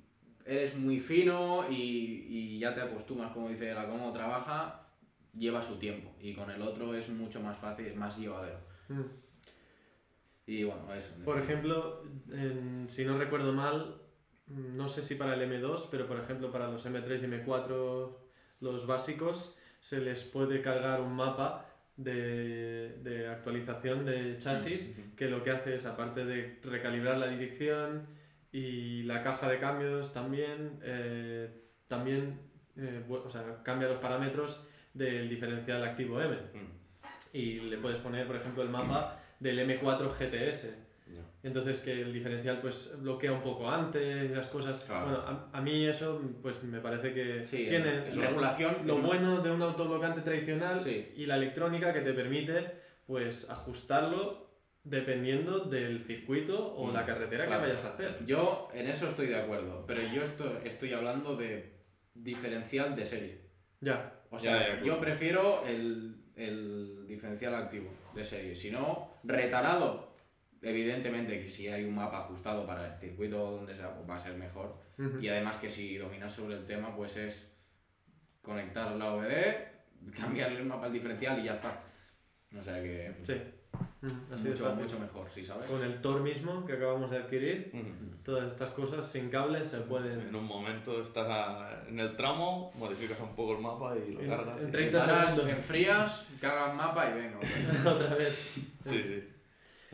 [0.46, 4.88] eres muy fino y, y ya te acostumbras, como dice la cómo trabaja,
[5.34, 6.14] lleva su tiempo.
[6.22, 8.60] Y con el otro es mucho más fácil, más llevadero.
[8.90, 9.02] Mm.
[10.48, 11.10] Y bueno, eso.
[11.24, 14.00] Por ejemplo, en- si no recuerdo mal,
[14.48, 18.18] mm, no sé si para el M2, pero por ejemplo para los M3 y M4,
[18.62, 21.66] los básicos, se les puede cargar un mapa
[21.98, 28.06] de, de actualización de chasis que lo que hace es, aparte de recalibrar la dirección
[28.58, 31.50] y la caja de cambios también, eh,
[31.88, 32.40] también
[32.78, 36.36] eh, o sea, cambia los parámetros del diferencial activo M.
[36.54, 36.72] Mm.
[37.34, 40.74] Y le puedes poner, por ejemplo, el mapa del M4 GTS.
[41.44, 44.84] Entonces que el diferencial pues bloquea un poco antes las cosas.
[44.86, 45.06] Claro.
[45.06, 48.78] Bueno, a, a mí eso pues me parece que Sí, tiene en lo- regulación.
[48.86, 51.12] lo en- bueno de un autoblocante tradicional Sí.
[51.16, 52.72] y la electrónica que te permite
[53.06, 54.45] pues ajustarlo
[54.86, 57.64] dependiendo del circuito o Mm, la carretera claro.
[57.64, 58.26] que vayas a hacer.
[58.26, 61.74] Yo en eso estoy de acuerdo, pero yo estoy, estoy hablando de
[62.14, 63.42] diferencial de serie.
[63.82, 64.86] Ya, O sea, Ya, ya, claro.
[64.86, 68.56] yo prefiero el, el diferencial activo de serie.
[68.56, 70.16] Si no, retarado,
[70.62, 74.20] evidentemente que si hay un mapa ajustado para el circuito donde sea, pues va a
[74.20, 74.78] ser mejor.
[75.20, 77.54] Y además que si dominas sobre el tema, pues es
[78.42, 81.82] conectar la OBD, cambiarle el mapa al diferencial y ya está.
[82.58, 83.34] O sea que sí.
[84.34, 85.66] Así de mucho, mucho mejor, ¿sí sabes?
[85.70, 88.24] Con el Tor mismo que acabamos de adquirir, Mm.
[88.24, 90.20] todas estas cosas sin cable se pueden...
[90.22, 94.22] En un momento estás a- en el tramo, modificas un poco el mapa y lo
[94.22, 94.60] En- cargas.
[94.62, 95.58] en y- 30 Paras, segundos.
[95.58, 97.38] enfrías, cargas mapa y venga.
[97.38, 97.86] otra vez.
[98.06, 98.54] Otra vez.
[98.86, 99.24] Sí, sí.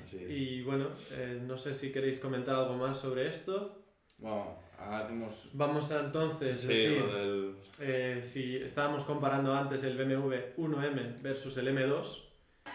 [0.03, 0.29] Así es.
[0.31, 3.77] Y bueno, eh, no sé si queréis comentar algo más sobre esto.
[4.19, 7.55] Bueno, hacemos Vamos a entonces Sí, decir, lo del...
[7.79, 12.23] eh, si estábamos comparando antes el BMW 1M versus el M2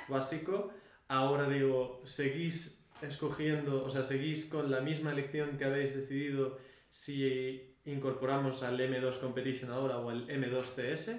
[0.08, 0.70] básico,
[1.08, 6.58] ahora digo, ¿seguís escogiendo, o sea, seguís con la misma elección que habéis decidido
[6.90, 11.16] si incorporamos al M2 Competition ahora o al M2 CS?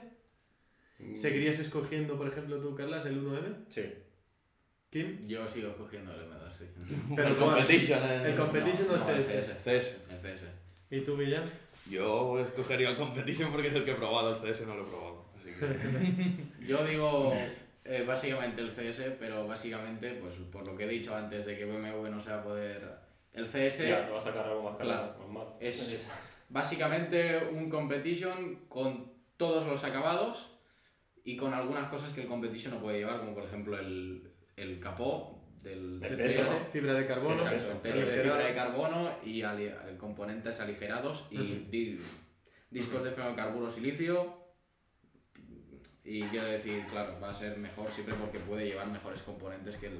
[1.15, 3.65] ¿Seguirías escogiendo, por ejemplo, tú, Carlas, el 1M?
[3.69, 3.83] Sí.
[4.89, 5.19] Kim?
[5.27, 6.65] Yo sigo cogiendo el M2, sí.
[7.15, 8.25] Pero el competition en...
[8.25, 9.57] El competition o el No, el CS?
[9.63, 9.63] CS.
[9.63, 9.97] CS.
[10.09, 10.43] El CS.
[10.89, 11.43] ¿Y tú, Villan?
[11.89, 14.87] Yo escogería el competition porque es el que he probado, el CS no lo he
[14.87, 15.25] probado.
[15.37, 16.65] Así que...
[16.65, 17.33] Yo digo
[17.87, 21.65] eh, básicamente el CS, pero básicamente, pues por lo que he dicho antes de que
[21.65, 22.81] BMW no se va a poder
[23.33, 25.15] El CS Ya, va a sacar algo más caro, Claro.
[25.19, 25.47] normal.
[25.59, 26.05] Es-
[26.49, 30.57] básicamente un competition con todos los acabados
[31.23, 34.79] y con algunas cosas que el competition no puede llevar, como por ejemplo el, el
[34.79, 36.49] capó del, El del CS.
[36.51, 36.65] ¿no?
[36.71, 37.35] Fibra de carbono.
[37.35, 41.37] Exacto, el techo de fibra de carbono y ali- componentes aligerados y
[41.69, 41.99] di-
[42.71, 44.36] discos de fenocarburo silicio.
[46.09, 49.87] Y quiero decir, claro, va a ser mejor siempre porque puede llevar mejores componentes que
[49.87, 49.99] el,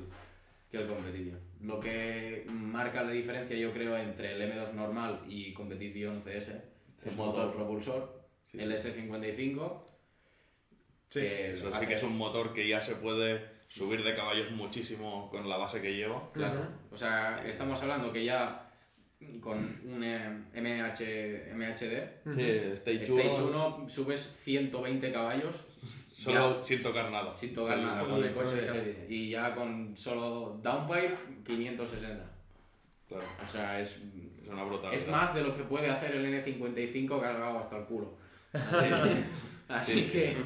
[0.72, 1.38] que el Competition.
[1.62, 6.48] Lo que marca la diferencia, yo creo, entre el M2 normal y Competition CS
[7.04, 7.36] El es motor.
[7.48, 8.18] motor propulsor,
[8.50, 9.84] Sí, el S55.
[11.10, 14.16] Sí, que Eso sí hace- que es un motor que ya se puede subir de
[14.16, 16.32] caballos muchísimo con la base que lleva.
[16.32, 16.96] Claro, Ujú.
[16.96, 18.72] o sea, estamos hablando que ya
[19.42, 22.34] con un eh, MH, MHD.
[22.34, 22.42] Sí,
[22.76, 25.66] Stage Stage 1, 1 subes 120 caballos
[26.24, 27.36] solo sin tocar nada.
[27.36, 29.06] sin tocar nada con el coche de serie.
[29.10, 32.26] Y ya con solo downpipe 560.
[33.08, 34.02] Claro, O sea, es,
[34.42, 34.94] es una brutalidad.
[35.02, 38.18] es más de lo que puede hacer el N55 cargado hasta el culo.
[38.54, 38.92] Así,
[39.70, 40.12] así Sí, sí.
[40.12, 40.38] que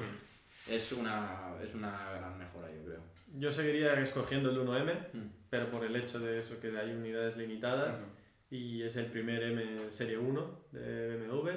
[0.70, 3.00] es una, es una gran mejora, yo creo.
[3.40, 5.30] Yo seguiría escogiendo el 1M, Mm.
[5.50, 8.06] pero por el hecho de eso, que hay unidades limitadas
[8.50, 11.50] y es el primer M Serie 1 de BMW.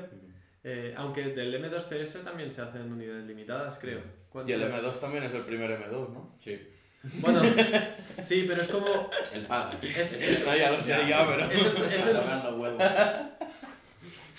[0.67, 3.99] Eh, aunque del M2 CS también se hacen unidades limitadas, creo.
[3.99, 4.85] Y el ¿Cuántas?
[4.85, 6.35] M2 también es el primer M2, ¿no?
[6.39, 6.59] Sí.
[7.21, 7.43] Bueno,
[8.23, 9.11] sí, pero es como.
[9.35, 9.77] El padre.
[9.83, 11.45] Es, es- No, ya lo sé, ya, es- pero...
[11.51, 12.83] es el, es el- Tocar los huevos.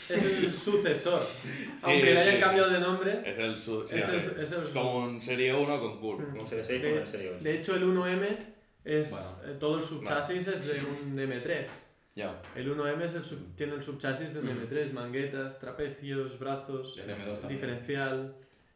[0.10, 1.22] es el sucesor.
[1.44, 2.40] Sí, aunque le hayan sí.
[2.40, 3.58] cambiado de nombre, Es el...
[3.60, 3.88] Su...
[3.88, 4.16] sí, es, sí.
[4.16, 6.26] el, es el- Es como un Serie 1 con curva.
[6.42, 7.44] Un Serie 6 De- con el Serie 8.
[7.44, 8.38] De hecho, el 1M
[8.84, 9.12] es.
[9.12, 9.54] Bueno.
[9.54, 11.68] eh, todo el subchasis es de un M3.
[12.16, 12.42] Ya.
[12.56, 14.62] El 1M es el sub- tiene el subchasis de un Mm.
[14.64, 17.48] M3, manguetas, trapecios, brazos, El M2 también.
[17.50, 18.36] diferencial.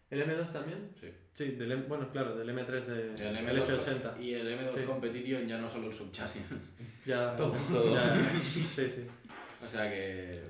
[0.10, 0.92] ¿El M2 también?
[1.00, 1.08] Sí.
[1.34, 4.20] Sí, del bueno, claro, del M3 de El el M2 F80.
[4.22, 4.84] Y el M2 Sí.
[4.84, 6.42] Competition ya no solo el subchasis.
[7.06, 7.54] Ya, Todo.
[7.72, 7.94] todo.
[7.94, 9.08] ya- sí, sí.
[9.64, 10.42] o sea que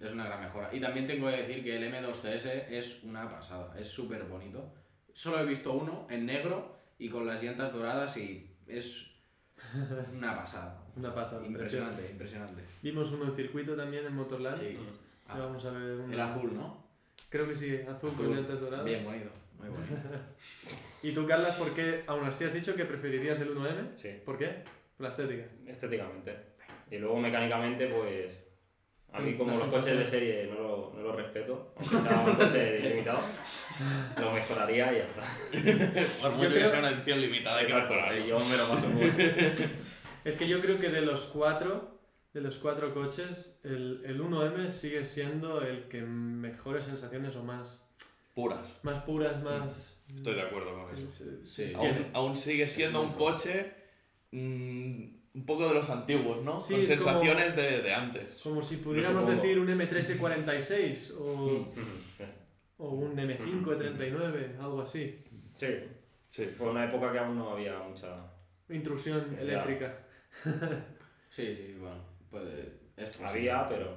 [0.00, 0.70] es una gran mejora.
[0.74, 3.78] Y también tengo que decir que el M2 CS es una pasada.
[3.78, 4.74] Es súper bonito.
[5.12, 9.12] Solo he visto uno en negro y con las llantas doradas y es
[10.14, 10.82] una pasada.
[10.96, 11.46] Una pasada.
[11.46, 12.12] Impresionante, preciosa.
[12.12, 12.62] impresionante.
[12.82, 14.58] Vimos uno en circuito también en Motorland.
[14.60, 14.78] Sí.
[15.26, 16.12] Ah, vamos a ver uno.
[16.12, 16.84] el azul, ¿no?
[17.28, 18.36] Creo que sí, azul, con Azul.
[18.36, 18.84] llantas doradas.
[18.84, 19.94] Bien bonito, muy bonito.
[21.02, 23.96] ¿Y tú, Carla, por qué aún así has dicho que preferirías el 1M?
[23.96, 24.64] Sí, ¿Por qué?
[24.96, 25.44] Por la estética.
[25.66, 26.34] estéticamente.
[26.90, 28.34] Y luego mecánicamente, pues.
[29.12, 32.36] A mí, como los coches de serie no lo, no lo respeto, aunque sea un
[32.36, 33.20] coche limitado,
[34.20, 35.22] lo mejoraría y ya está.
[36.22, 37.72] Por mucho creo- que sea una edición limitada, hay que
[38.24, 39.04] y yo me lo paso muy
[40.24, 41.98] Es que yo creo que de los cuatro,
[42.34, 47.88] de los cuatro coches, el, el 1M sigue siendo el que mejores sensaciones o más,
[48.34, 48.66] Puras.
[48.82, 49.94] más puras, más...
[50.14, 51.06] Estoy de acuerdo con eso.
[51.10, 51.24] Sí.
[51.48, 51.72] Sí.
[51.74, 53.72] Aún, aún sigue siendo un coche
[54.32, 56.60] mm, un poco de los antiguos, ¿no?
[56.60, 58.32] Sí, con es como- sensaciones de, de antes.
[58.42, 62.24] Como si pudiéramos decir un M1346 o, Sí,
[62.78, 65.22] o un M539, algo así.
[65.56, 66.44] Sí.
[66.56, 68.08] fue una época que aún no había mucha.
[68.68, 69.40] Intrusión Ya.
[69.42, 69.98] eléctrica.
[71.30, 71.96] Sí, sí, bueno.
[72.30, 73.24] Puede, esto sí.
[73.24, 73.96] Había, pero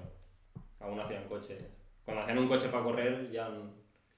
[0.80, 1.66] aún hacían coches.
[2.06, 3.50] Cuando hacían un coche para correr, ya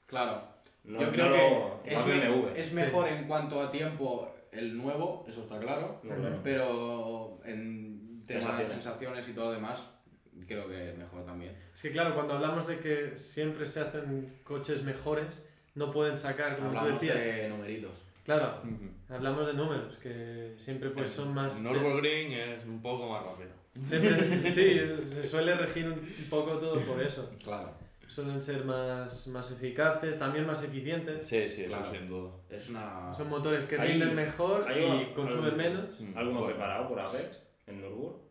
[0.08, 0.42] Claro,
[0.84, 2.48] no yo creo que es, me- BMW.
[2.56, 2.74] es Sí.
[2.76, 6.00] mejor en cuanto a tiempo el nuevo, eso está claro.
[6.04, 6.40] No, claro.
[6.44, 8.68] Pero en temas Sensaciones.
[8.68, 9.30] sensaciones.
[9.30, 10.03] y todo lo demás,
[10.48, 11.56] creo que mejor también.
[11.74, 16.56] Es que claro, cuando hablamos de que siempre se hacen coches mejores, no pueden sacar,
[16.56, 17.18] como tú Hablamos decías.
[17.18, 17.92] de numeritos.
[18.24, 18.62] Claro,
[19.10, 21.62] hablamos de números, que siempre pues son más...
[21.62, 23.50] Nürburgring es un poco más rápido.
[23.86, 24.80] Siempre- sí,
[25.14, 27.30] se suele regir un poco todo por eso.
[27.44, 27.74] Claro,
[28.08, 31.28] Suelen ser más, más eficaces, también más eficientes.
[31.28, 31.92] Sí, sí, eso Claro.
[31.92, 32.32] sin duda.
[32.50, 33.12] es una...
[33.18, 36.00] Son motores que rinden mejor y consumen algún- menos.
[36.16, 36.46] ¿Alguno bueno.
[36.56, 38.22] preparado por Apex en Nürburgring?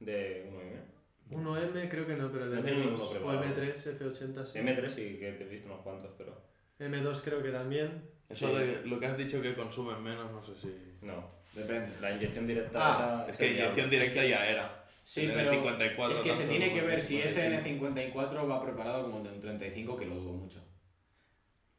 [0.00, 0.91] De 1M.
[1.34, 3.44] 1M creo que no, pero de No O preparado.
[3.44, 4.58] M3, F80 sí.
[4.58, 6.40] M3 sí que te he visto unos cuantos, pero
[6.78, 8.02] M2 creo que también.
[8.28, 8.54] Eso Sí.
[8.54, 10.74] de lo que has dicho que consumen menos, no sé si.
[11.04, 11.30] no.
[11.54, 11.90] Depende.
[12.00, 14.84] La inyección directa Ah, esa Es que inyección directa ya era.
[15.04, 17.88] Sí, El pero N54 es que se tiene que ver si ese 55.
[17.88, 20.60] N54 va preparado como el de un 35, que lo dudo mucho.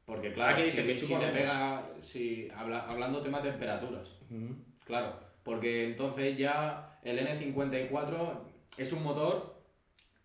[0.06, 0.86] Porque claro, Aquí si, que si
[1.16, 1.32] menos.
[1.32, 4.10] pega, si, habla- hablando tema temperaturas,
[4.86, 9.56] claro, porque entonces ya el N54 es un motor,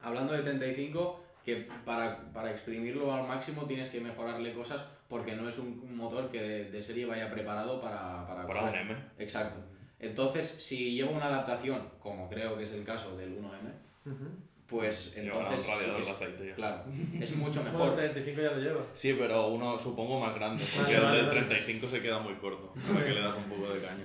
[0.00, 5.48] hablando de 35, que para, para exprimirlo al máximo tienes que mejorarle cosas porque no
[5.48, 8.82] es un, motor que de, de serie vaya preparado para, para, Para un correr.
[8.82, 8.96] M.
[9.18, 9.60] Exacto.
[9.98, 13.72] Entonces, si lleva una adaptación, como creo que es el caso del 1M,
[14.06, 14.28] Ujú.
[14.68, 16.54] Pues entonces un sí radiador que de es, aceite ya.
[16.54, 16.84] claro,
[17.20, 17.96] es mucho Bueno, mejor.
[17.96, 18.84] 35 ya lo lleva.
[18.92, 23.04] Sí, pero uno supongo más grande, porque el del 35 se queda muy corto, para
[23.06, 24.04] que le das un poco de caña.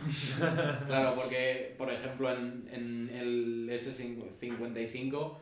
[0.87, 5.37] Claro, porque, por ejemplo, en, en el S55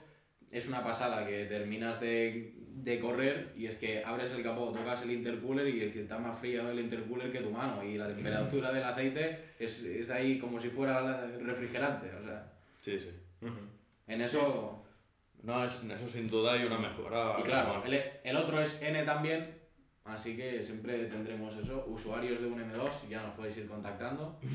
[0.52, 5.02] es una pasada que terminas de, de correr y es que abres el capó, tocas
[5.04, 8.08] el intercooler y es que está más frío el intercooler que tu mano y la
[8.08, 12.08] temperatura del aceite es, es ahí como si fuera el refrigerante.
[12.22, 12.52] O sea,
[12.82, 13.10] Sí, sí.
[14.08, 14.81] en eso...
[15.44, 17.36] No, es, eso sin duda hay una mejora.
[17.40, 19.60] Y claro, el, el otro es N también,
[20.06, 21.84] así que siempre tendremos eso.
[21.88, 24.40] Usuarios de un M2, ya nos podéis ir contactando.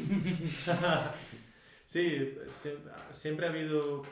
[1.84, 2.78] Sí, sie-
[3.12, 4.02] siempre ha habido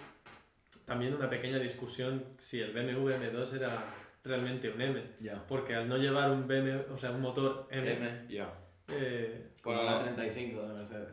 [0.86, 3.84] también una pequeña discusión si el BMW M2 era
[4.22, 5.02] realmente un M.
[5.20, 5.44] Ya.
[5.48, 8.48] Porque al no llevar un BMW, o sea, un motor M, M, ya.
[8.88, 11.08] eh, Como Bueno, la 35 de Mercedes.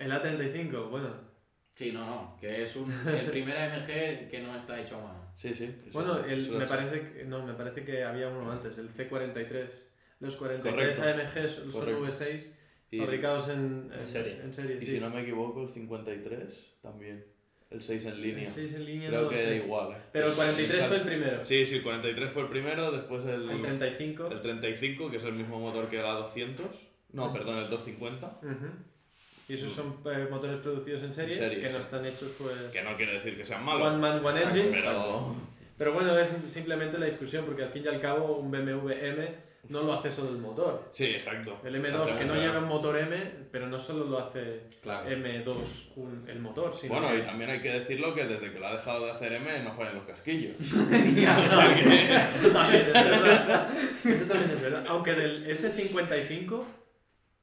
[0.00, 1.14] el A35, bueno,
[1.80, 5.32] Sí, no, no, que es un, el primer AMG que no está hecho a mano.
[5.34, 5.64] Sí, sí.
[5.78, 9.66] eso- bueno, el, me parece que, no, me parece que había uno antes, el C43.
[10.20, 11.22] Los 43 Correcto.
[11.40, 12.04] AMG son Correcto.
[12.04, 12.54] V6
[12.90, 14.40] Y, fabricados en, En serie.
[14.42, 14.92] En serie y sí.
[14.96, 17.24] si no me equivoco, el 53 también.
[17.70, 18.44] El 6 en línea.
[18.44, 19.92] El 6 en línea Creo no que igual.
[19.92, 20.02] ¿eh?
[20.12, 21.44] Pero el 43 fue el primero.
[21.46, 24.26] Sí, sí, el 43 fue el primero, después el, El 35.
[24.26, 26.58] el 35, que es el mismo motor que el A200.
[27.12, 28.38] No, perdón, el 250.
[28.42, 28.66] Ujú.
[29.50, 31.80] Y esos son eh, motores producidos en serie, En serie, que no sí.
[31.80, 32.54] están hechos pues...
[32.72, 33.98] Que no quiere decir que sean One malos.
[34.00, 34.58] man, one Exacto.
[34.58, 34.76] engine.
[34.80, 35.34] Pero.
[35.76, 39.50] Pero bueno, es simplemente la discusión, porque al fin y al cabo un BMW M
[39.70, 40.88] no lo hace solo el motor.
[40.92, 41.58] Sí, exacto.
[41.64, 43.16] El M2 Hace que no lleva un motor M,
[43.50, 45.08] pero no solo lo hace Claro.
[45.10, 48.58] M2 un- el motor, sino Bueno, y que- también hay que decirlo que desde que
[48.60, 50.54] lo ha dejado de hacer M no fallan los casquillos.
[50.60, 53.68] Eso también es verdad.
[54.04, 54.84] Eso también es verdad.
[54.88, 56.64] Aunque del S55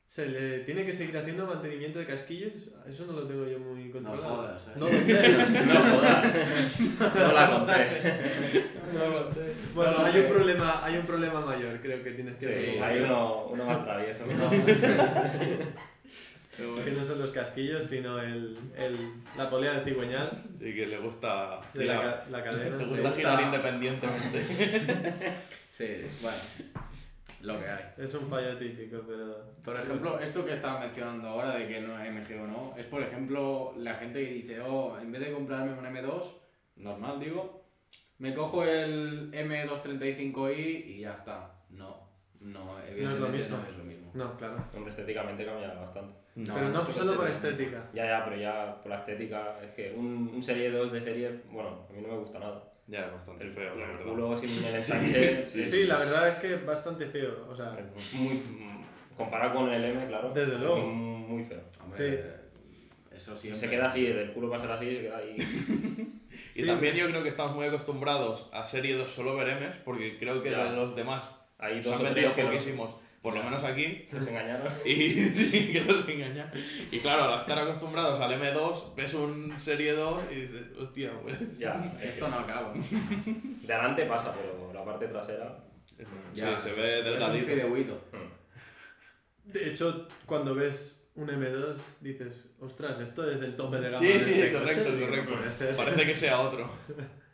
[0.07, 2.53] se le tiene que seguir haciendo mantenimiento de casquillos,
[2.87, 4.35] eso no lo tengo yo muy No controlado.
[4.37, 4.71] jodas, eh.
[4.77, 5.37] No lo sé.
[5.67, 6.79] No jodas.
[6.79, 7.73] No la conté.
[8.93, 9.41] No lo sé.
[9.75, 10.21] Bueno, No hay, sé.
[10.21, 13.83] un problema, hay un problema mayor, creo que tienes que Sí, hay uno, uno más
[13.83, 14.23] travieso.
[16.57, 18.97] Que no son los casquillos, sino el, el,
[19.37, 22.77] la polea de cigüeñal Así que le gusta la, la cadena.
[22.77, 22.89] le sí.
[22.89, 24.43] gusta gusta- girar independientemente.
[25.71, 25.85] Sí,
[26.23, 26.37] bueno,
[27.47, 27.83] lo que hay.
[27.97, 29.53] Es un fallo típico, pero...
[29.63, 29.81] Por sí.
[29.83, 33.01] ejemplo, esto que estaba mencionando ahora de que no es MG o no, es por
[33.01, 36.23] ejemplo la gente que dice, oh, en vez de comprarme un M2,
[36.75, 37.63] normal digo,
[38.19, 41.53] me cojo el M235i y ya está.
[41.69, 43.57] No, no, evidentemente mismo.
[43.57, 44.11] no es lo mismo.
[44.13, 44.55] No, claro.
[44.75, 46.15] Hombre, estéticamente cambia bastante.
[46.35, 47.89] pero no solo solo por estética.
[47.93, 51.41] Ya, ya, pero ya por la estética, es que un, un Serie 2 de serie,
[51.51, 52.63] bueno, a mí no me gusta nada.
[52.87, 54.05] Ya es bastante El, feo, la el verdad.
[54.11, 57.45] culo sin el ensanche Sí, la verdad es que es bastante feo.
[57.49, 58.41] O sea, es muy,
[59.17, 60.31] comparado con el M, claro.
[60.33, 60.77] Desde luego.
[60.77, 61.61] Muy, muy feo.
[61.83, 62.23] Hombre,
[63.15, 63.59] eso Y siempre.
[63.59, 65.35] se queda así, del culo pasa así, se queda ahí.
[66.55, 66.65] Y Sí.
[66.67, 70.41] también yo creo que estamos muy acostumbrados a Serie 2 solo ver M's, porque creo
[70.43, 70.65] que Ya.
[70.65, 71.23] de los demás
[71.57, 74.71] Hay se dos han vendido tres que no- poquísimos, por lo menos aquí, nos engañaron.
[74.85, 76.51] y sí, que nos engañan.
[76.91, 81.37] Y claro, al estar acostumbrados al M2, ves un Serie 2 y dices, hostia, pues...
[81.57, 82.73] Ya, es Esto que no acaba.
[82.73, 85.63] de adelante pasa, pero la parte trasera.
[86.33, 87.45] Ya, sí, se ve Es un delgadito.
[87.47, 88.01] fideuito.
[88.13, 89.51] mm.
[89.51, 93.97] de hecho, cuando ves un M2 dices, ostras, esto es el tope de gama.
[93.97, 94.95] Sí, sí, este correcto, coche".
[94.95, 95.75] Digo, correcto.
[95.75, 96.69] Parece que sea otro.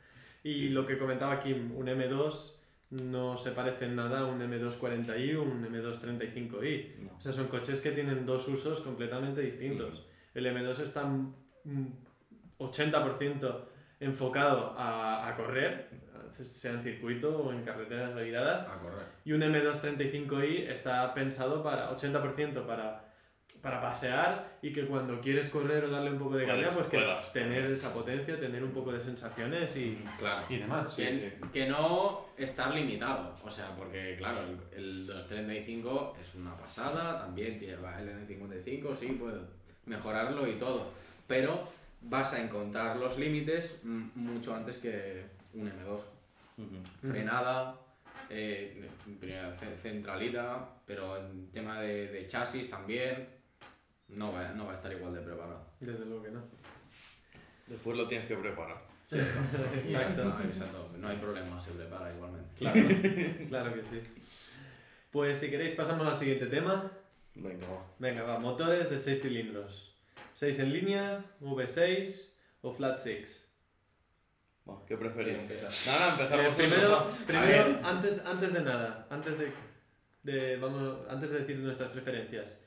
[0.46, 2.56] Y lo que comentaba Kim, un M2
[3.02, 6.96] no se parece en nada a un M240i o un M235i.
[7.00, 7.18] No.
[7.18, 10.06] O sea, son coches que tienen dos usos completamente distintos.
[10.34, 11.88] El M2 está mm,
[12.60, 13.60] 80%
[14.00, 15.90] enfocado a, a correr,
[16.32, 19.06] sea en circuito o en carreteras reviradas, A correr.
[19.24, 23.13] y un M235i está pensado para 80% para,
[23.64, 26.88] para pasear y que cuando quieres correr o darle un poco de caña, Puedes- pues
[26.90, 27.32] que puedas.
[27.32, 30.46] tener esa potencia, tener un poco de sensaciones y, Claro.
[30.50, 30.94] y demás.
[30.94, 31.48] Sí, que, sí.
[31.54, 34.40] que no estar limitado, o sea, porque claro,
[34.74, 39.40] el, el 235 es una pasada, también lleva el N55, sí, puede
[39.86, 40.92] mejorarlo y todo,
[41.26, 41.66] pero
[42.02, 46.02] vas a encontrar los límites mm, mucho antes que un M2.
[47.02, 47.76] Frenada,
[48.30, 48.90] eh,
[49.20, 53.28] primero, ce- centralidad, pero en tema de, de chasis también
[54.16, 55.66] no va, no va a estar igual de preparado.
[55.80, 56.42] Desde luego que no.
[57.68, 58.82] Después lo tienes que preparar.
[59.12, 60.24] Exacto.
[60.26, 62.50] No, exacto, no hay problema, se prepara igualmente.
[62.58, 62.80] Claro,
[63.50, 64.02] claro que sí.
[65.12, 66.92] Pues si queréis pasamos al siguiente tema.
[67.36, 67.86] Venga, va.
[68.00, 69.96] Venga, va, motores de 6 cilindros.
[70.34, 73.50] 6 en línea, V6 o Flat 6.
[74.68, 75.34] Va, ¿Qué preferís?
[75.86, 79.52] Nada, empezar Eh, primero, primero antes, antes de nada, antes de,
[80.24, 82.58] de- vamos, antes de decir nuestras preferencias,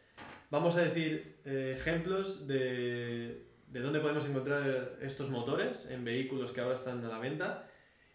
[0.51, 6.61] vamos a decir eh, ejemplos de de dónde podemos encontrar estos motores en vehículos que
[6.61, 7.69] ahora están a la venta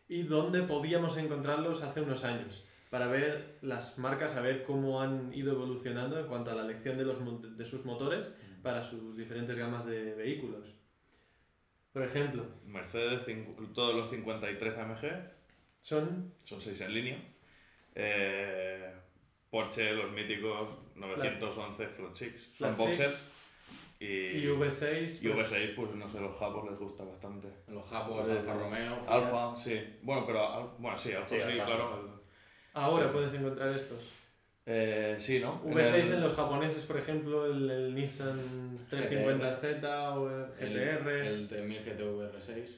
[0.08, 5.34] y dónde podíamos encontrarlos hace unos años para ver las marcas, a ver cómo han
[5.34, 7.20] ido evolucionando en cuanto a la elección de, los,
[7.58, 10.74] de sus motores para sus diferentes gamas de vehículos.
[11.94, 13.22] Por ejemplo, Mercedes,
[13.74, 15.32] todos los 53 AMG,
[15.80, 17.18] son son 6 en línea.
[17.96, 18.94] Eh,
[19.52, 23.14] Porsche, los míticos 911 Flat Six, son Flat boxers.
[23.14, 23.28] Six.
[24.00, 25.24] Y, y V6.
[25.26, 27.48] y pues, V6, pues no sé, los japos les gusta bastante.
[27.68, 29.10] Los japos, Alfa Romeo, Fiat.
[29.12, 29.80] Alfa, sí.
[30.02, 31.66] Bueno, pero Al- bueno, sí, Alfa Sí, sí, Alfa.
[31.66, 32.22] claro.
[32.74, 33.12] Ahora Sí.
[33.14, 34.00] puedes encontrar estos.
[34.66, 35.62] Eh, sí, ¿no?
[35.66, 38.40] V6 el- en los japoneses, por ejemplo, el, el Nissan
[38.90, 41.28] 350Z o el El, GTR.
[41.28, 42.70] el 3000 GT VR6.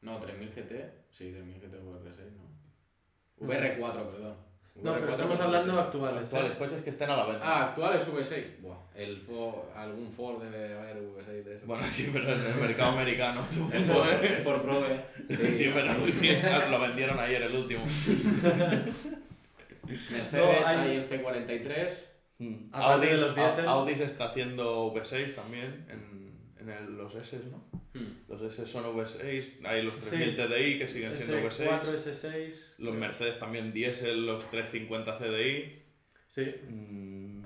[0.00, 0.90] No, 3000 GT.
[1.10, 3.46] Sí, 3000 GT VR6, ¿no?
[3.46, 4.36] VR4, perdón.
[4.76, 5.78] No, pero VR4 estamos hablando V6.
[5.80, 6.22] actuales.
[6.24, 6.56] Actuales ¿eh?
[6.58, 7.40] coches que estén a la venta.
[7.44, 8.60] Ah, actual es V6.
[8.60, 11.66] Buah, el Ford, algún Ford debe haber V6 de eso.
[11.66, 15.04] Bueno, sí, pero en el mercado americano, El supongo, Ford, el Ford Pro, eh.
[15.52, 16.30] Sí, pero sí,
[16.70, 17.84] lo vendieron ayer el último.
[19.86, 21.88] Mercedes No, hay- hay el C43.
[22.38, 22.54] Mm.
[22.72, 23.66] Aparte de Audi, los diésel.
[23.68, 26.21] Audi se está haciendo V6 también en,
[26.62, 27.64] en el- los S, ¿no?
[27.94, 28.30] Hmm.
[28.30, 30.16] Los S son V6, hay los Sí.
[30.16, 32.06] 3000 TDI que siguen siendo S4, V6.
[32.12, 32.74] S6.
[32.78, 35.82] Los Mercedes también diésel, los 350 CDI.
[36.28, 36.54] Sí.
[36.68, 37.42] Mm,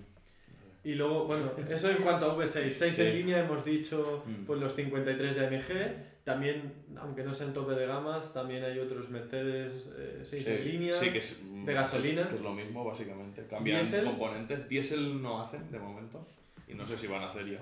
[0.84, 2.70] Y luego, bueno, eso en cuanto a V6.
[2.70, 3.02] 6 Sí.
[3.02, 4.44] en línea hemos dicho Mm.
[4.44, 6.16] pues los 53 de AMG.
[6.22, 10.64] También, aunque no sean tope de gamas, también hay otros Mercedes eh, 6 sí, en
[10.64, 10.94] línea.
[10.94, 12.28] sí, que es, de gasolina.
[12.28, 13.44] Que es lo mismo, básicamente.
[13.48, 14.68] Cambian componentes.
[14.68, 16.24] Diésel no hacen, de momento.
[16.68, 17.60] Y no sé si van a hacer ya.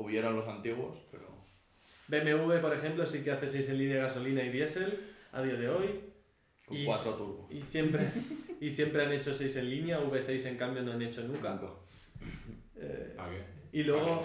[0.00, 1.26] Hubieran los antiguos, pero...
[2.08, 4.98] BMW, por ejemplo, sí que hace 6 en línea gasolina y diésel
[5.32, 6.00] a día de hoy.
[6.64, 7.50] Con Y 4 s- turbos.
[7.52, 8.08] Y siempre,
[8.60, 11.50] y siempre han hecho 6 en línea, V6 en cambio no han hecho nunca.
[11.50, 11.72] Nunca.
[12.76, 13.42] Eh, ¿Para qué?
[13.72, 14.24] y luego,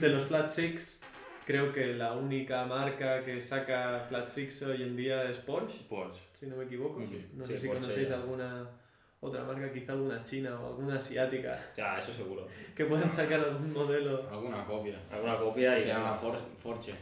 [0.00, 1.02] de los Flat Six,
[1.46, 6.20] creo que la única marca que saca Flat Six hoy en día es Porsche, Porsche.
[6.38, 7.02] si no me equivoco.
[7.02, 8.14] Sí, no sí, sé si Porsche conocéis ya.
[8.14, 8.70] alguna
[9.24, 12.46] otra marca, quizá alguna china o alguna asiática, Ya, eso seguro.
[12.74, 14.98] que puedan sacar algún modelo Alguna copia.
[15.10, 16.92] Alguna copia y Se llama For- Forche.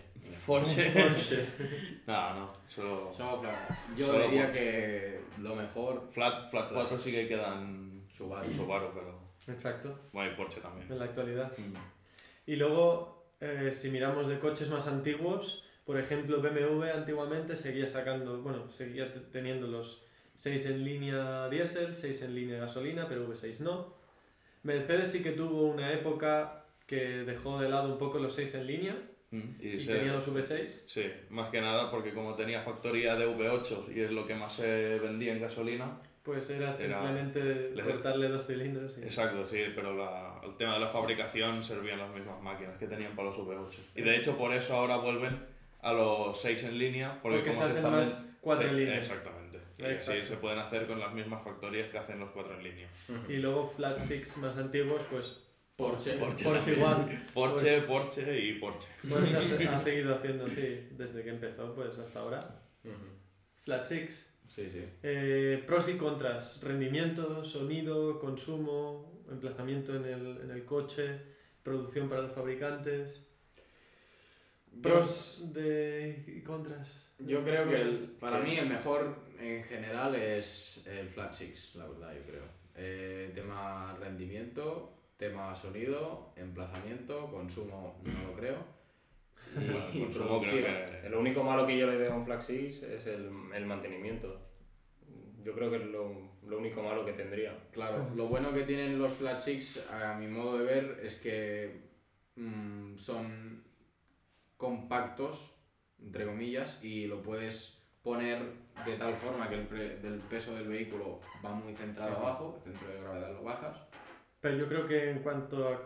[0.47, 0.91] Porsche.
[0.91, 1.47] Porsche.
[2.07, 2.49] no, no.
[2.69, 3.11] Solo...
[3.13, 3.71] Solo Flat.
[3.97, 4.61] Yo Solo diría Porsche.
[4.61, 8.53] que lo mejor Flat, Flat 4 sí que quedan Subaru.
[8.53, 9.19] Subaru, pero...
[9.49, 10.87] Exacto, Bueno, y Porsche también.
[10.93, 11.51] en la actualidad.
[11.57, 11.75] Mm.
[12.47, 18.43] Y luego, eh, si miramos de coches más antiguos, por ejemplo, BMW antiguamente seguía sacando,
[18.43, 20.05] bueno, seguía te- teniendo los
[20.41, 23.93] 6 en línea diésel, 6 en línea gasolina, pero V6 no.
[24.63, 28.67] Mercedes sí que tuvo una época que dejó de lado un poco los 6 en
[28.67, 28.97] línea
[29.33, 29.61] Mm.
[29.61, 30.87] Y, y se- tenía los V6.
[30.89, 34.55] Sí, más que nada porque como tenía factoría de V8 y es lo que más
[34.55, 36.01] se vendía en gasolina.
[36.25, 38.99] Pues era Era- simplemente le- cortarle dos cilindros.
[38.99, 42.89] y- Exacto, sí, pero la- el tema de la fabricación servían las mismas máquinas que
[42.89, 43.79] tenían para los V8.
[43.95, 45.39] Y de hecho por eso ahora vuelven
[45.83, 48.77] a los 6 en línea, porque, Porque como se hacen están más 4 Sí, en
[48.81, 48.99] línea.
[48.99, 49.50] Exactamente.
[49.85, 52.89] Así se pueden hacer con las mismas factorías que hacen los 4 en línea.
[53.29, 55.45] Y luego Flat Six más antiguos, pues
[55.77, 56.15] Porsche.
[56.19, 56.45] Porsche.
[56.45, 57.25] Porsche igual.
[57.33, 58.89] Porsche, Pues- Porsche y Porsche.
[59.09, 62.41] Porsche ha, ha seguido haciendo así desde que empezó, pues hasta ahora.
[62.85, 62.95] Ujú.
[63.63, 64.27] Flat Six.
[64.49, 64.85] Sí, sí.
[65.03, 66.61] Eh, pros y contras.
[66.63, 71.19] Rendimiento, sonido, consumo, emplazamiento en el, en el coche,
[71.63, 73.27] producción para los fabricantes.
[74.73, 77.09] Yo- Pros de, y contras.
[77.19, 81.87] Yo creo que el- para mí el mejor en general es el Flat Six, la
[81.87, 82.45] verdad, yo creo.
[82.75, 88.65] Eh, tema rendimiento, tema sonido, emplazamiento, consumo, no lo creo.
[89.59, 91.09] Y, y Consumo creo que...
[91.09, 94.41] Lo único malo que yo le veo a un Flag 6 es el, el mantenimiento.
[95.43, 97.57] Yo creo que es lo, lo único malo que tendría.
[97.73, 101.81] Claro, lo bueno que tienen los Flat Six, a mi modo de ver, es que
[102.37, 103.65] mm, son
[104.57, 105.55] compactos,
[105.99, 108.41] entre comillas, y lo puedes poner
[108.87, 112.21] de tal forma que el, pre- del peso del vehículo va muy centrado Ajá.
[112.21, 113.77] abajo, el centro de gravedad lo bajas.
[114.41, 115.81] Pero yo creo que en cuanto a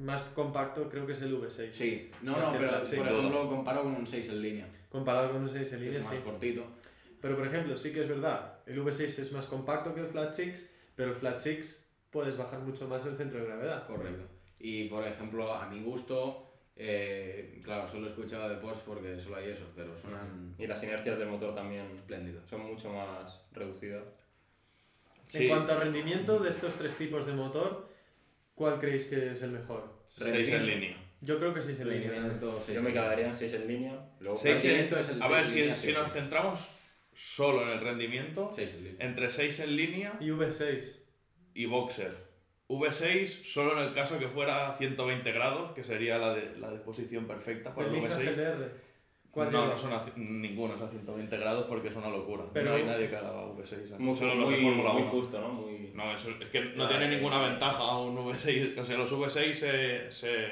[0.00, 1.70] más compacto, creo que es el V6.
[1.72, 4.68] Sí, no, Es no, pero Six- por ejemplo lo comparo con un 6 en línea,
[4.88, 6.22] Comparado con un 6 en línea, es más sí.
[6.24, 6.64] cortito.
[7.20, 10.34] Pero por ejemplo, sí que es verdad, el V6 es más compacto que el Flat
[10.34, 13.86] Six, pero el Flat Six puedes bajar mucho más el centro de gravedad.
[13.86, 14.24] Correcto.
[14.58, 16.41] Y por ejemplo, a mi gusto,
[16.76, 20.82] eh, claro, solo he escuchado de Porsche porque solo hay esos, pero suenan Y las
[20.82, 22.48] inercias del motor también espléndidos.
[22.48, 24.04] son mucho más reducidas.
[25.26, 25.44] Sí.
[25.44, 27.88] En cuanto a rendimiento de estos tres tipos de motor,
[28.54, 29.92] ¿cuál creéis que es el mejor?
[30.08, 30.96] 6 en línea.
[31.20, 33.02] Yo creo que sí se le Rendimiento, seis Yo me en línea.
[33.10, 34.10] quedaría en 6 en línea.
[34.20, 36.68] Luego Seis en- es el A ver, en si, línea, si nos centramos
[37.14, 39.06] solo en el rendimiento, Seis en línea.
[39.06, 41.04] entre 6 en línea Y V6.
[41.54, 42.31] y boxer.
[42.80, 47.26] V6 solo en el caso que fuera 120 grados, que sería la, de, la disposición
[47.26, 48.34] perfecta para El el Nissan V6.
[48.34, 48.92] GTR.
[49.30, 49.72] ¿Cuál No, lleva?
[49.72, 52.44] no son a, ninguno es a 120 grados porque es una locura.
[52.52, 53.62] Pero- no hay nadie que haga V6.
[53.62, 55.10] así, Muy, solo los de muy, Fórmula muy 1.
[55.10, 55.48] justo, ¿no?
[55.48, 55.90] Muy...
[55.94, 57.48] No, eso, es que no Ah, tiene eh, ninguna eh.
[57.50, 58.78] ventaja un V6.
[58.78, 60.46] O sea, los V6 se, se,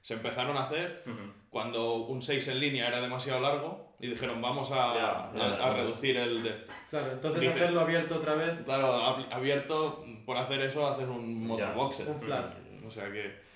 [0.00, 1.30] se empezaron a hacer Ujú.
[1.50, 5.66] cuando un 6 en línea era demasiado largo y dijeron vamos a, Ya, a- ya,
[5.66, 6.72] a reducir el de esto.
[6.88, 8.62] Claro, entonces Dice- hacerlo abierto otra vez.
[8.64, 12.08] Claro, ab- abierto, por hacer eso haces un motor Ya, boxer.
[12.08, 12.54] un flat.
[12.84, 13.46] O sea que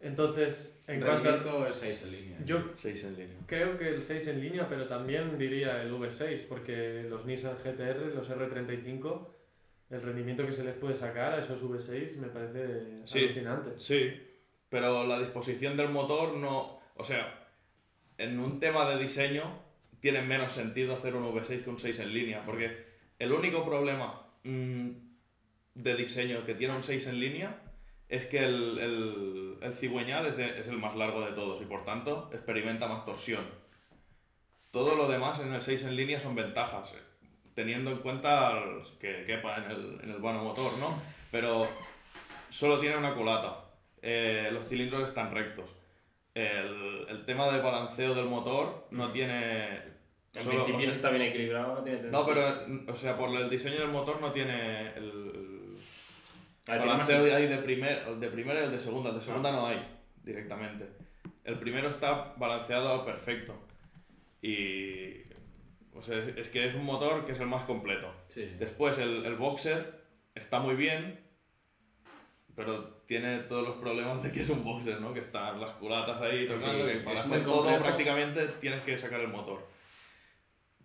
[0.00, 1.32] Entonces, en cuanto a...
[1.32, 2.38] Rendimiento es 6 en línea.
[2.44, 3.36] Yo 6 en línea.
[3.46, 8.14] creo que el 6 en línea, pero también diría el V6, porque los Nissan GTR,
[8.14, 9.26] los R35,
[9.90, 13.18] el rendimiento que se les puede sacar a esos V6 me parece Sí.
[13.20, 13.70] alucinante.
[13.78, 14.12] Sí,
[14.68, 16.78] pero la disposición del motor no.
[16.94, 17.48] O sea,
[18.18, 19.62] en un tema de diseño
[20.00, 22.84] tiene menos sentido hacer un V6 que un 6 en línea, porque
[23.18, 24.90] el único problema mm,
[25.82, 27.62] de diseño que tiene un 6 en línea
[28.08, 31.64] es que el, el, el cigüeñal es, de- es el más largo de todos y
[31.66, 33.44] por tanto experimenta más torsión.
[34.70, 36.98] Todo lo demás en el 6 en línea son ventajas, eh,
[37.54, 38.62] teniendo en cuenta
[39.00, 41.00] que quepa en el, en el vano motor, ¿no?
[41.30, 41.68] Pero
[42.50, 43.64] solo tiene una culata.
[44.02, 45.70] Eh, los cilindros están rectos.
[46.34, 49.76] El, el tema de balanceo del motor no tiene.
[50.34, 53.30] En solo- principio o sea, está bien equilibrado, no tiene no, pero, o sea, por
[53.34, 55.37] el diseño del motor no tiene el,
[56.76, 59.10] tiene balanceo hay de, primer, de primera y el de segunda.
[59.10, 59.84] El de segunda no hay
[60.22, 60.88] directamente.
[61.44, 63.54] El primero está balanceado al perfecto.
[64.42, 65.22] Y.
[65.94, 68.12] O sea, es, es que es un motor que es el más completo.
[68.32, 68.44] Sí.
[68.58, 70.00] Después el, el boxer
[70.34, 71.18] está muy bien,
[72.54, 75.12] pero tiene todos los problemas de que es un boxer, ¿no?
[75.14, 78.96] Que están las culatas ahí tocando, Sí, que para es hacer todo prácticamente tienes que
[78.98, 79.66] sacar el motor.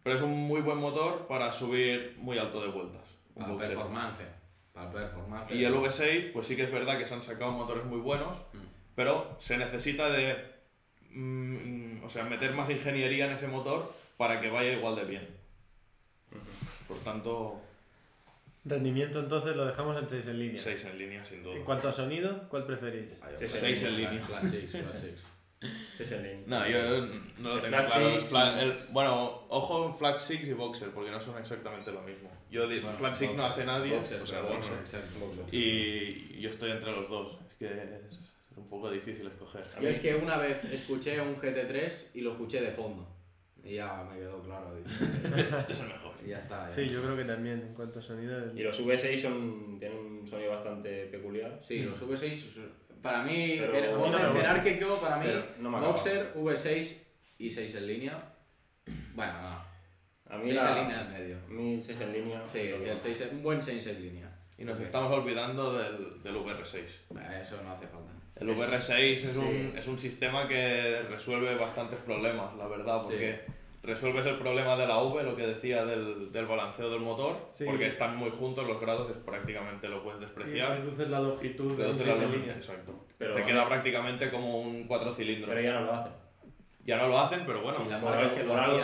[0.02, 3.04] Pero es un muy buen motor para subir muy alto de vueltas.
[3.36, 3.70] Un Para boxer.
[3.74, 4.22] performance.
[4.74, 5.52] Para performance.
[5.52, 8.38] Y el V6, pues sí que es verdad que se han sacado motores muy buenos,
[8.54, 8.58] Mm.
[8.96, 10.52] pero se necesita de
[11.12, 15.28] mm, o sea, meter más ingeniería en ese motor para que vaya igual de bien.
[16.88, 17.62] Por tanto,
[18.66, 20.62] Rendimiento entonces lo dejamos en 6 en línea.
[20.62, 21.56] 6 en línea sin duda.
[21.56, 23.20] En cuanto a sonido, ¿cuál preferís?
[23.22, 24.26] Ah, yo Sí, creo seis que en flat- línea.
[24.26, 25.24] Flat 6, flat 6.
[25.98, 26.44] Sí, sí, en línea.
[26.48, 27.06] No, yo
[27.40, 28.20] no lo El tengo claro.
[28.20, 28.32] Six,
[28.64, 32.32] el- bueno, ojo Flag 6 y Boxer, porque no son exactamente lo mismo.
[32.54, 34.74] Yo digo, Bueno, Flag 6 no hace nadie, boxer, o sea, boxer.
[34.80, 35.45] exacto, boxer.
[35.56, 37.39] Y yo estoy entre los dos.
[37.49, 38.20] Es que es
[38.56, 39.66] un poco difícil escoger.
[39.82, 43.10] Yo es que una vez escuché un GT3 y lo escuché de fondo.
[43.64, 44.76] Y ya me quedó claro.
[44.76, 45.04] dice,
[45.58, 46.14] Este es el mejor.
[46.24, 46.68] y ya está.
[46.68, 46.70] ya.
[46.70, 48.38] Sí, yo creo que también, en cuanto a sonido.
[48.38, 51.60] el- Y los V6 son, tienen un sonido bastante peculiar.
[51.68, 52.51] Sí, los V6,
[53.01, 54.32] para mí, Pero el no gusta.
[54.34, 55.26] jerárquico, para mí,
[55.60, 55.72] no.
[55.82, 57.04] Boxer, V6
[57.39, 58.34] y 6 en línea.
[59.16, 59.73] Bueno, no.
[60.34, 61.38] A mí 6 la- en línea en medio.
[61.38, 62.44] A mí 6 en línea.
[62.52, 63.00] Sí, el no.
[63.00, 64.30] 6 es- un buen 6 en línea.
[64.58, 66.80] Y nos estamos olvidando del, del VR6.
[67.18, 68.12] Eh, Eso no hace falta.
[68.36, 69.74] El VR6 es, un, Sí.
[69.78, 73.12] es un sistema que resuelve bastantes problemas, la verdad, Sí.
[73.12, 73.42] porque
[73.84, 77.66] resuelves el problema de la V, lo que decía del, del balanceo del motor, Sí.
[77.66, 80.78] porque están muy juntos los grados, es prácticamente lo puedes y despreciar.
[80.80, 82.54] reduces la longitud de la 6 en luz- línea.
[82.56, 83.06] Exacto.
[83.18, 85.50] Pero- Te queda prácticamente como un cuatro cilindros.
[85.50, 86.14] Pero ya no lo hacen.
[86.86, 87.80] Ya no lo hacen, pero bueno.
[87.86, 88.44] y marcas algo- que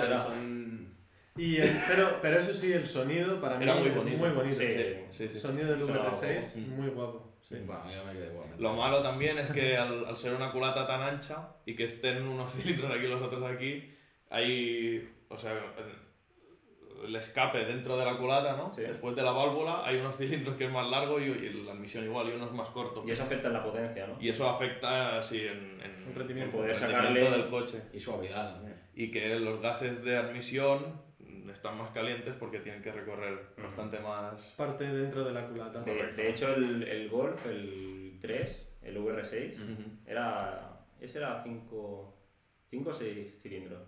[0.09, 0.88] lo son...
[1.37, 4.17] Y el- pero, pero eso sí, el sonido para mí Era muy es bonito.
[4.17, 4.59] muy bonito.
[4.59, 4.67] Sí.
[5.11, 5.39] Sí, sí.
[5.39, 6.75] sonido del Sonaba VR6, guapo.
[6.81, 7.33] muy guapo.
[7.41, 7.55] sí.
[7.65, 8.29] Bueno, yo me quedé.
[8.57, 12.23] Lo malo también es que al, al ser una culata tan ancha y que estén
[12.27, 13.89] unos cilindros aquí y los otros aquí,
[14.29, 18.73] hay, o sea, el, el escape dentro de la culata, ¿no?
[18.73, 18.81] Sí.
[18.81, 22.03] Después de la válvula hay unos cilindros que es más largo y, y la admisión
[22.03, 23.05] igual y unos más cortos.
[23.07, 24.17] Y eso afecta en la potencia, ¿no?
[24.19, 26.57] Y eso afecta así en, en rendimiento.
[26.57, 27.81] En poder el sacarle- rendimiento del coche.
[27.93, 28.77] Y suavidad también.
[28.93, 31.07] Y que los gases de admisión
[31.51, 34.41] están más calientes porque tienen que recorrer bastante más...
[34.57, 35.81] Parte dentro de la culata.
[35.81, 39.83] De, de hecho, el, el Golf, el 3, el VR6, Ujú.
[40.05, 40.79] era.
[40.99, 43.87] Ese era 5 o 6 cilindros.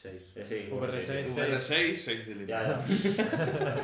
[0.00, 0.22] 6.
[0.36, 1.24] Eh, sí, VR6.
[1.36, 2.48] VR6, 6 cilindros.
[2.48, 3.76] Ya, ya.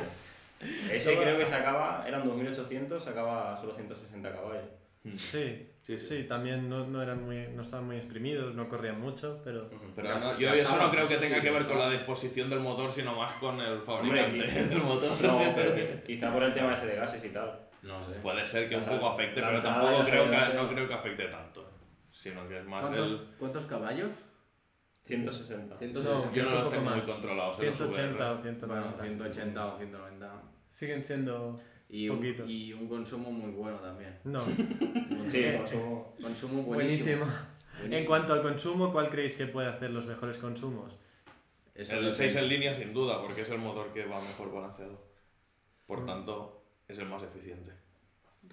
[0.91, 4.65] Ese creo que sacaba, eran 2800, sacaba solo 160 caballos.
[5.07, 6.23] Sí, Sí, sí, sí.
[6.27, 9.69] también no, no, eran muy, no estaban muy exprimidos, no corrían mucho, pero...
[9.95, 12.59] Pero no, yo eso no creo que tenga sí, que ver con la disposición del
[12.59, 15.09] motor, sino más con el fabricante del motor.
[15.23, 17.59] No, pero qui- quizá por el tema ese de gases y tal.
[17.81, 18.19] No sé.
[18.21, 21.67] Puede ser que un poco afecte, pero tampoco creo que, no creo que afecte tanto.
[22.11, 23.27] Sino que es más ¿Cuántos, del...
[23.39, 24.11] ¿Cuántos caballos?
[25.05, 25.77] 160.
[25.77, 26.33] 160.
[26.33, 27.03] Yo no los tengo muy más.
[27.03, 27.59] controlados.
[27.59, 28.41] en los 180 o VR.
[28.43, 28.67] 190.
[28.67, 30.41] Bueno, 180 o 190.
[30.69, 31.59] Siguen siendo...
[31.91, 34.19] Y un, y un consumo muy bueno también.
[34.23, 34.41] No,
[35.27, 36.15] Sí, consumo.
[36.21, 37.25] consumo buenísimo.
[37.25, 37.95] buenísimo.
[37.97, 40.99] En cuanto al consumo, ¿cuál creéis que puede hacer los mejores consumos?
[41.73, 42.13] El depende.
[42.13, 45.01] 6 en línea, sin duda, porque es el motor que va mejor balanceado.
[45.87, 47.71] Por tanto, es el más eficiente.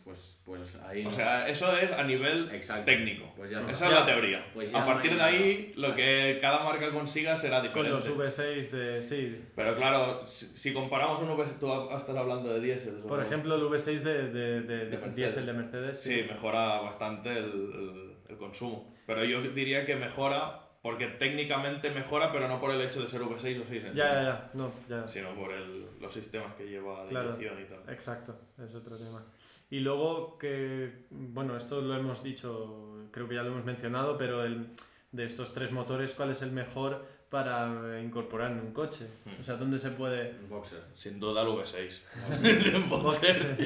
[0.07, 1.11] Pues, pues ahí O no.
[1.11, 2.85] sea, eso es a nivel Exacto.
[2.85, 3.33] técnico.
[3.37, 4.47] Pues ya Esa es la teoría.
[4.55, 5.89] Pues a partir de ahí, nada.
[5.89, 7.91] lo que cada marca consiga será Con diferente.
[7.91, 9.03] los V6 de.
[9.03, 9.45] Sí.
[9.57, 12.95] Pero claro, si, si comparamos un V6, tú estás hablando de diésel.
[13.09, 16.01] Por ejemplo, el V6 de, de, de, de diésel de Mercedes.
[16.01, 18.95] Sí, mejora bastante el, el- el consumo.
[19.07, 23.21] Pero yo diría que mejora porque técnicamente mejora, pero no por el hecho de ser
[23.23, 24.51] V6 o 6 en Ya, ya, ya.
[24.55, 25.07] No, ya.
[25.09, 27.31] sino por el- los sistemas que lleva de Claro.
[27.31, 27.93] inyección y tal.
[27.93, 29.25] Exacto, es otro tema.
[29.71, 34.45] Y luego que, bueno, esto lo hemos dicho, creo que ya lo hemos mencionado, pero
[34.45, 34.69] el,
[35.13, 39.09] de estos tres motores, ¿cuál es el mejor para incorporar en un coche?
[39.41, 40.37] O sea, ¿dónde se puede...?
[40.45, 40.83] Un boxer.
[40.95, 42.87] Sin duda el V6.
[42.89, 43.57] Boxer.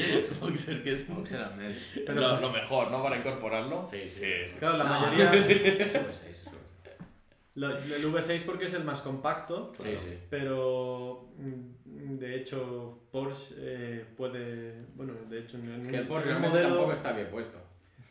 [0.41, 1.47] Boxer que es Boxer.
[2.07, 3.03] Pero- lo, lo mejor, ¿no?
[3.03, 3.87] Para incorporarlo.
[3.91, 4.25] Sí, sí.
[4.47, 4.57] sí.
[4.59, 5.31] Claro, la No, mayoría...
[5.85, 6.51] Es V6, es V6.
[7.57, 10.19] Lo- el V6 porque es el más compacto, Sí, sí.
[10.31, 14.83] pero mm, de hecho Porsche eh, puede...
[14.95, 17.59] Bueno, de hecho en, Es un- que el Porsche un realmente tampoco está bien puesto.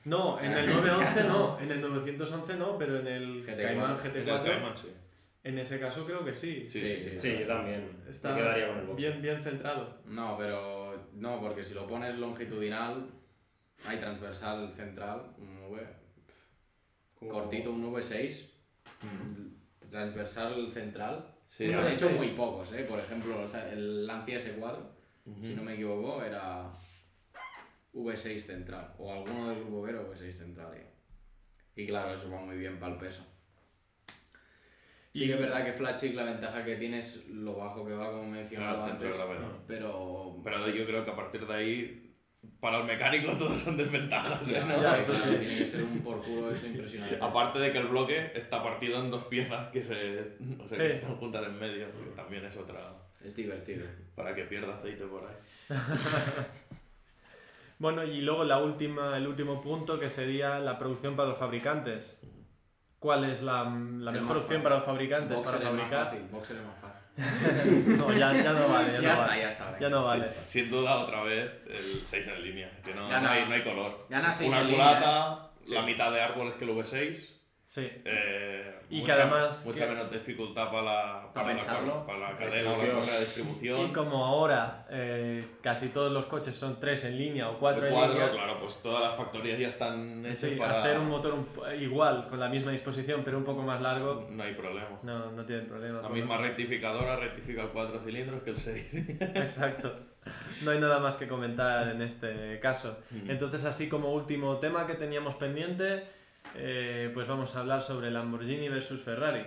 [0.06, 3.56] No, en el 911 no, en el 911 no, pero en el GT4.
[3.64, 4.88] Cayman En el GT4, Cayman, sí.
[5.44, 6.68] en ese caso creo que sí.
[6.70, 7.38] Sí, Sí, sí, sí.
[7.38, 8.02] Sí, también.
[8.10, 8.98] Está Me quedaría con el box.
[8.98, 9.98] bien, bien centrado.
[10.06, 13.10] No, pero no, porque si lo pones longitudinal,
[13.86, 15.82] hay transversal central, un V,
[17.30, 18.50] cortito, un V6,
[19.02, 19.89] Mm.
[19.89, 21.36] transversal central.
[21.47, 22.84] Sí, han muy pocos, ¿eh?
[22.84, 24.78] Por ejemplo, o sea, el Lancia S4,
[25.26, 25.41] Ujú.
[25.41, 26.72] si no me equivoco, era
[27.93, 30.74] V6 central, o alguno del grupo era V6 central.
[30.76, 30.86] ¿eh?
[31.76, 33.26] Y claro, eso va muy bien para el peso.
[35.12, 37.84] Sí Y- que es verdad que Flat Chick la ventaja que tiene es lo bajo
[37.86, 39.47] que va, como mencionaba Claro, centro antes.
[39.68, 40.39] Pero...
[40.43, 42.09] Pero yo creo que a partir de ahí,
[42.60, 44.47] para el mecánico, todos son desventajas.
[44.49, 44.62] ¿eh?
[44.68, 44.82] ¿no?
[44.82, 47.18] Ya, eso sí, tiene que ser un por culo eso impresionante.
[47.22, 50.86] Aparte de que el bloque está partido en dos piezas que se o sea, que
[50.88, 50.89] Eh.
[50.95, 52.80] están juntas en medio, que también es otra
[53.24, 53.86] Es divertido.
[54.16, 55.36] para que pierda aceite por ahí.
[57.78, 62.22] Bueno, y luego la última, el último punto que sería la producción para los fabricantes.
[62.99, 66.05] ¿Cuál es la, la mejor opción para los fabricantes Boxer para es más fabricar?
[66.07, 67.03] fácil, boxer es más fácil.
[67.97, 69.41] No, ya, ya no vale, ya, Ya, no está, vale.
[69.41, 69.80] ya está.
[69.80, 70.26] Ya no vale.
[70.45, 74.05] Sin duda, otra vez, el 6 en línea, que no, no, hay, no hay color.
[74.09, 77.39] gana seis Una en culata, la mitad de árboles que el V6.
[77.70, 77.88] Sí.
[78.03, 82.36] eh, Y que mucha, además- Mucha que- menos dificultad para la, para, la, para la
[82.36, 82.95] cadena o la Distribución.
[82.99, 83.93] correa de Y distribución.
[83.93, 87.93] como ahora eh, casi todos los coches son tres en línea o cuatro El en
[87.93, 90.80] cuadro, línea, claro, pues todas las factorías ya están hechas sí, para...
[90.82, 91.47] hacer un motor un
[91.80, 94.89] igual, con la misma disposición, pero un poco más largo, No hay problema.
[95.03, 96.01] no, no tiene problema.
[96.01, 98.86] La misma rectificadora rectifica el 4 cilindros que el 6.
[99.36, 99.95] Exacto.
[100.63, 102.97] No hay nada más que comentar en este caso.
[103.28, 106.17] Entonces, así como último tema que teníamos pendiente,
[106.56, 109.45] eh, pues vamos a hablar sobre Lamborghini versus Ferrari.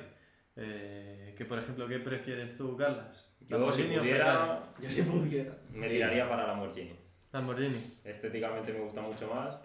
[0.57, 3.29] Eh, que por ejemplo, ¿qué prefieres tú, Carlas?
[3.41, 4.03] Yo si ¿Lamborghini o Ferrari?
[4.03, 6.97] pudiera, yo si pudiera, me tiraría para Lamborghini.
[7.33, 7.83] Lamborghini.
[8.05, 9.57] Estéticamente me gusta mucho más.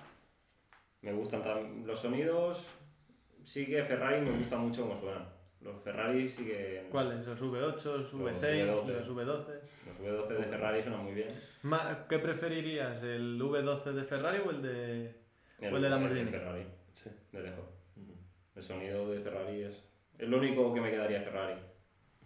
[1.02, 2.66] Me gustan los sonidos.
[3.44, 5.28] Sí que Ferrari me gusta mucho como suenan.
[5.62, 6.88] Los Ferrari sí que...
[6.92, 7.26] ¿Cuáles?
[7.28, 8.66] ¿Los V8, los Los V6, V12.
[8.66, 9.48] los V12?
[9.48, 11.30] Los V12 de Ferrari suenan muy bien.
[12.08, 15.16] ¿Qué preferirías, el V12 de Ferrari o el de...?
[15.72, 16.30] ¿O el de Lamborghini?
[16.30, 16.66] Ferrari,
[17.04, 17.10] Sí.
[17.32, 17.66] de lejos.
[18.56, 19.76] El sonido de Ferrari es...
[20.18, 21.56] Es lo único que me quedaría Ferrari.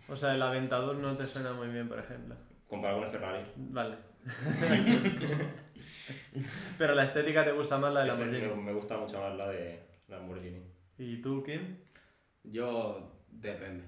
[0.10, 2.36] O sea, el Aventador no te suena muy bien, por ejemplo.
[2.68, 3.44] Comparado con el Ferrari.
[3.58, 3.96] Vale.
[6.78, 8.56] Pero la estética te gusta más la de Este- Lamborghini.
[8.56, 10.62] me, me gusta mucho más la de Lamborghini.
[10.98, 11.78] ¿Y tú, Kim?
[12.44, 13.84] Yo depende.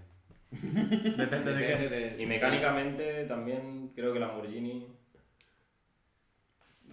[0.51, 1.89] Depende de qué.
[1.89, 4.87] de- Y mecánicamente también creo que Lamborghini...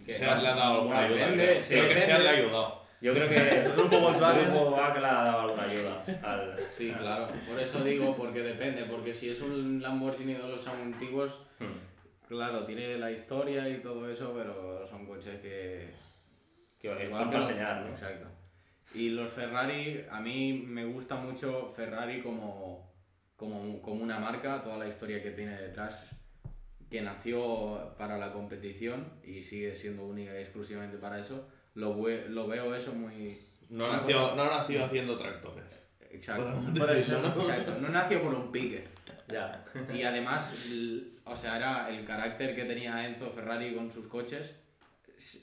[0.07, 1.33] que- le ha dado alguna ayuda.
[1.33, 1.55] Creo.
[1.89, 1.99] que.
[1.99, 2.80] Seat le ha ayudado.
[3.01, 4.45] Yo creo que El grupo Volkswagen.
[4.45, 6.59] el grupo Volkswagen le ha dado alguna ayuda al...
[6.71, 7.29] Sí, claro.
[7.49, 8.85] Por eso digo, porque depende.
[8.85, 12.27] Porque si es un Lamborghini de los antiguos, Hmm.
[12.29, 15.89] claro, tiene la historia y todo eso, pero son coches que...
[16.79, 17.91] Que Igual que para enseñar, ¿no?
[17.91, 18.27] Exacto.
[18.95, 22.91] Y los Ferrari, a mí me gusta mucho Ferrari como,
[23.37, 26.07] como, como una marca, toda la historia que tiene detrás,
[26.91, 31.47] que nació para la competición y sigue siendo única y exclusivamente para eso.
[31.75, 31.95] Lo,
[32.29, 33.41] lo veo eso muy...
[33.71, 35.65] No nació, cosa- no nació haciendo tractores.
[36.11, 36.61] Exacto.
[36.79, 37.29] Por ejemplo.
[37.43, 37.79] Exacto.
[37.81, 38.85] No nació por un pique.
[39.29, 39.65] Ya.
[39.95, 40.67] Y además,
[41.25, 44.57] o sea, era el carácter que tenía Enzo Ferrari con sus coches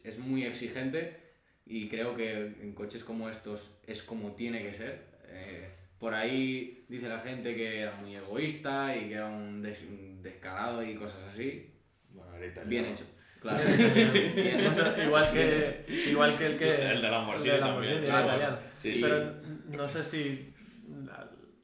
[0.03, 1.17] es, muy exigente
[1.65, 5.05] y creo que en coches como estos es como tiene que ser.
[5.29, 5.69] Eh,
[5.99, 10.21] por ahí dice la gente que era muy egoísta y que era un, des- un
[10.21, 11.71] descarado y cosas así.
[12.09, 12.31] Bueno.
[12.65, 13.05] Bien hecho.
[13.55, 14.73] Claro.
[14.75, 16.91] Sea, igual, que, igual que el que...
[16.91, 17.93] El de Lamborghini el de también.
[17.97, 18.27] el claro.
[18.27, 18.57] italiano.
[18.79, 18.97] Sí.
[19.01, 19.33] Pero
[19.69, 20.53] no sé si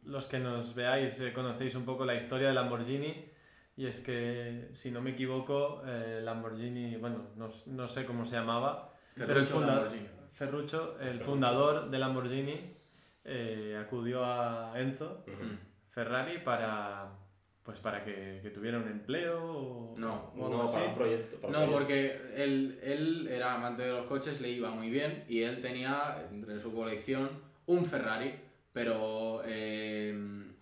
[0.05, 3.29] los que nos veáis eh, conocéis un poco la historia de Lamborghini.
[3.75, 8.35] Y es que, si no me equivoco, eh, Lamborghini, bueno, no, no sé cómo se
[8.35, 10.07] llamaba, pero el Ferruccio funda- Lamborghini.
[10.33, 11.25] Ferruccio, el Ferruccio.
[11.25, 12.73] fundador de Lamborghini,
[13.23, 15.43] eh, acudió a Enzo Ujú.
[15.43, 15.59] Mm.
[15.89, 17.09] Ferrari para,
[17.63, 20.73] pues para que, que tuviera un empleo o, No, o algo No, así.
[20.75, 21.37] para un proyecto.
[21.39, 21.77] para No, proyecto.
[21.79, 26.27] porque él, él era amante de los coches, le iba muy bien y él tenía
[26.31, 27.29] entre su colección
[27.65, 28.33] un Ferrari,
[28.73, 30.13] pero eh,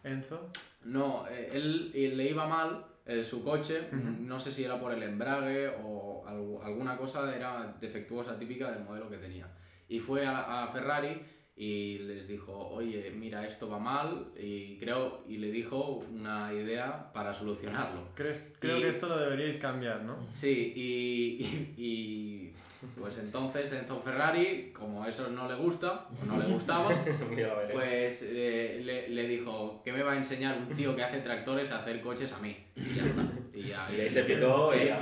[0.04, 0.52] Enzo.
[0.84, 3.88] no, eh, él, él le iba mal eh, su coche,
[4.20, 8.84] no sé si era por el embrague o algo- alguna cosa, era defectuosa típica del
[8.84, 9.47] modelo que tenía.
[9.89, 11.20] Y fue a, a Ferrari
[11.64, 17.12] y les dijo, oye, mira, esto va mal y creo, y le dijo una idea
[17.14, 18.01] para solucionarlo.
[18.16, 20.18] ¿Crees- creo Y- que esto lo deberíais cambiar, ¿no?
[20.39, 22.53] Sí, y, y- y,
[22.99, 26.89] pues entonces Enzo Ferrari, como eso no le gusta, o no le gustaba,
[27.72, 31.72] pues eh, le, le dijo que me va a enseñar un tío que hace tractores
[31.72, 32.57] a hacer coches a mí.
[32.76, 33.24] Y ya está.
[33.53, 34.97] Y, ya, Y ahí se picó y ya.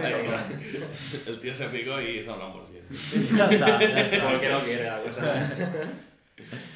[1.26, 2.80] El tío se picó y hizo un Lamborghini.
[3.38, 4.30] ya está, ya está.
[4.30, 5.54] Porque no quiere la cosa.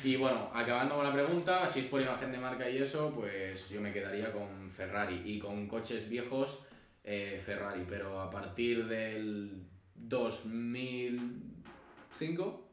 [0.04, 3.70] Y bueno, acabando con la pregunta, si es por imagen de marca y eso, pues
[3.70, 5.22] yo me quedaría con Ferrari.
[5.26, 6.60] Y con coches viejos,
[7.04, 7.86] eh, Ferrari.
[7.88, 9.64] Pero a partir del
[9.96, 12.70] 2005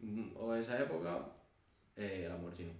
[0.00, 1.18] mm, o esa época,
[1.96, 2.72] eh, Lamborghini.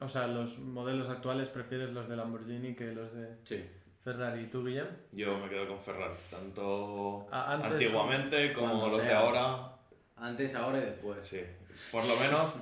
[0.00, 3.62] O sea, los modelos actuales prefieres los de Lamborghini que los de Sí.
[4.02, 4.44] Ferrari.
[4.44, 4.86] ¿Y tú, Guillem?
[5.12, 9.76] Yo me quedo con Ferrari, tanto Ah, antes- antiguamente como los de ahora.
[10.16, 11.18] Antes, ahora y después.
[11.26, 11.40] Sí,
[11.92, 12.52] por lo menos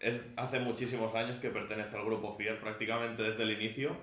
[0.00, 3.96] es, hace muchísimos años que pertenece al grupo Fiat, prácticamente desde el inicio,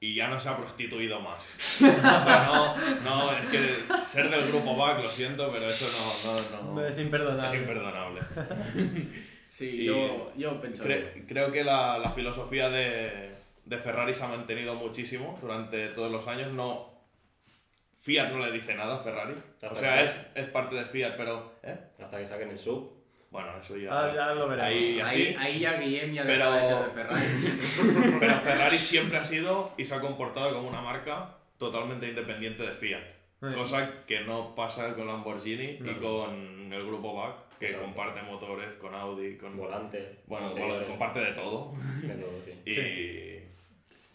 [0.00, 1.42] y ya no se ha prostituido más.
[1.82, 5.86] O sea, no, no, es que ser del grupo BAC, lo siento, pero eso
[6.24, 7.56] no, no, no- Es imperdonable.
[7.56, 8.20] es imperdonable.
[9.52, 13.32] Sí, Y yo, yo pienso Cre- creo que la, la filosofía de,
[13.66, 16.50] de Ferrari se ha mantenido muchísimo durante todos los años.
[16.52, 16.90] No,
[18.00, 19.34] Fiat no le dice nada a Ferrari.
[19.34, 21.52] O Hasta sea, que es, es parte de Fiat, pero...
[21.62, 21.76] ¿eh?
[22.02, 23.01] Hasta que saquen el sub.
[23.32, 23.88] Bueno, eso ya...
[23.90, 24.62] Ah, ya lo veremos.
[24.68, 25.00] ahí.
[25.00, 28.16] Ahí, ahí ya Guillem ya Pero- deja de ser de Ferrari.
[28.20, 32.72] Pero Ferrari siempre ha sido y se ha comportado como una marca totalmente independiente de
[32.74, 33.08] Fiat.
[33.42, 35.98] Eh, Cosa que no pasa con Lamborghini y No.
[36.00, 37.86] con el grupo BAC, que Exacto.
[37.86, 39.56] comparte motores con Audi, con...
[39.56, 40.18] Volante.
[40.26, 40.52] Bueno,
[40.86, 41.72] comparte de todo.
[42.02, 42.52] de todo, sí.
[42.66, 43.40] Y, Sí.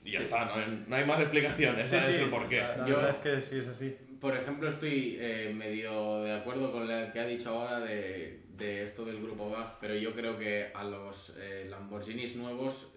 [0.03, 2.57] y ya está, no hay, no hay más explicaciones, sí, ese sí, es el porqué.
[2.59, 3.97] La, la Yo- verdad es que sí es así.
[4.22, 8.84] Por ejemplo, estoy eh, medio de acuerdo con lo que ha dicho ahora de, de
[8.84, 12.88] esto del grupo BAG, pero yo creo que a los eh, Lamborghinis nuevos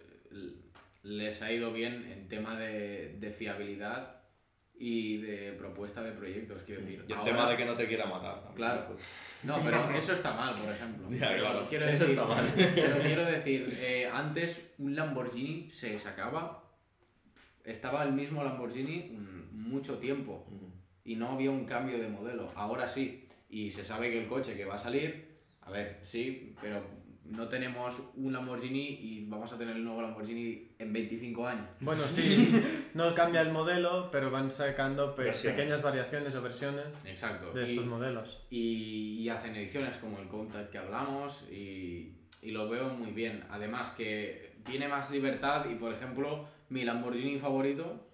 [1.03, 4.17] les ha ido bien en tema de, de fiabilidad
[4.79, 7.05] y de propuesta de proyectos, quiero decir.
[7.07, 8.55] Y el Ahora- tema de que no te quiera matar también.
[8.57, 8.97] Claro.
[9.43, 11.07] No, pero eso está mal, por ejemplo.
[11.19, 11.67] Ya, Pero claro.
[11.69, 12.53] Quiero Eso decir, está mal.
[12.57, 16.65] Pero quiero decir, eh, antes un Lamborghini se sacaba,
[17.65, 19.11] estaba el mismo Lamborghini
[19.53, 20.47] mucho tiempo
[21.05, 22.51] y no había un cambio de modelo.
[22.55, 25.30] Ahora sí, y se sabe que el coche que va a salir,
[25.71, 26.83] a ver, sí, pero
[27.25, 31.67] no tenemos un Lamborghini y vamos a tener el nuevo Lamborghini en 25 años.
[31.81, 32.61] Bueno, sí,
[32.95, 35.57] no cambia el modelo, pero van sacando Versiones.
[35.57, 37.53] pequeñas variaciones o versiones Exacto.
[37.53, 38.43] de Y- estos modelos.
[38.51, 43.45] y, y hacen ediciones como el Contact que hablamos y, y lo veo muy bien.
[43.51, 48.07] Además que tiene más libertad y por ejemplo mi Lamborghini favorito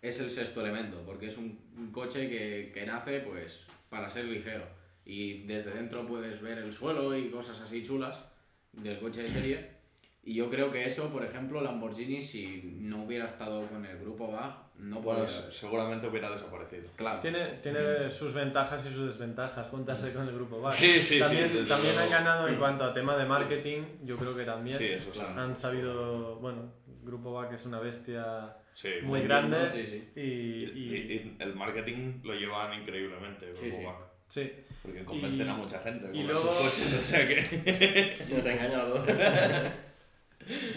[0.00, 4.26] es el sexto elemento porque es un, un coche que, que nace pues para ser
[4.26, 4.64] ligero
[5.10, 8.24] y desde dentro puedes ver el suelo y cosas así chulas
[8.72, 9.80] del coche de serie
[10.22, 14.30] y yo creo que eso por ejemplo Lamborghini si no hubiera estado con el grupo
[14.30, 16.88] BAG no Bueno, podría se- seguramente hubiera desaparecido.
[16.96, 20.72] claro Tiene, tiene sus ventajas y sus desventajas juntarse con el grupo VAR.
[20.72, 24.16] Sí, sí, sí, también desde también han ganado en cuanto a tema de marketing, yo
[24.16, 25.20] creo que también Sí, eso sí.
[25.36, 30.08] Han sabido, bueno, el grupo VAR es una bestia Sí, muy muy- grande sí, sí.
[30.16, 33.84] y, Y, y- y el marketing lo llevan increíblemente, el Sí, grupo sí.
[33.86, 33.96] BAC,
[34.28, 34.52] sí.
[34.82, 38.24] Porque convencen Y- a mucha gente con y sus luego- coches, o sea que...
[38.34, 39.04] Nos ha engañado.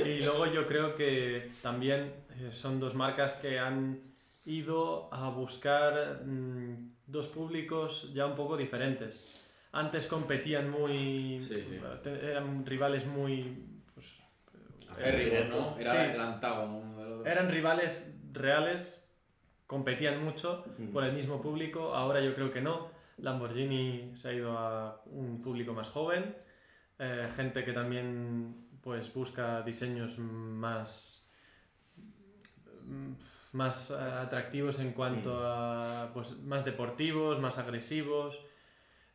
[0.06, 4.01] Y luego yo creo que también eh, son dos marcas que han
[4.45, 9.39] ido a buscar mm, dos públicos ya un poco diferentes.
[9.72, 11.43] Antes competían muy...
[11.47, 11.80] Sí, sí.
[12.04, 13.66] te- eran rivales muy...
[13.95, 14.22] pues,
[14.91, 15.78] Acérrimos, ¿no?
[15.80, 15.97] Era Sí.
[16.12, 19.10] el eran rivales reales,
[19.66, 22.91] competían mucho por el mismo público, ahora yo creo que no.
[23.18, 26.36] Lamborghini se ha ido a un público más joven,
[26.99, 31.26] eh, gente que también pues busca diseños más
[32.86, 33.14] mm,
[33.53, 38.38] más eh, atractivos en cuanto a pues más deportivos, más agresivos.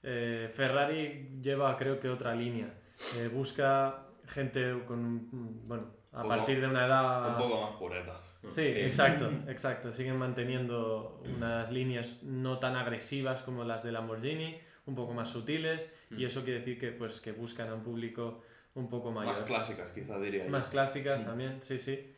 [0.02, 2.72] Eh, Ferrari lleva creo que otra línea.
[3.16, 8.20] Eh, busca gente con un- bueno, a partir de una edad Un poco más puretas.
[8.50, 9.92] Sí, exacto, exacto.
[9.92, 15.92] Siguen manteniendo unas líneas no tan agresivas como las de Lamborghini, un poco más sutiles,
[16.10, 16.26] y Mm.
[16.26, 18.42] eso quiere decir que, pues, que buscan a un público
[18.74, 19.34] un poco mayor.
[19.34, 20.50] Más clásicas, quizá diría yo.
[20.50, 22.14] Más clásicas también, sí, sí.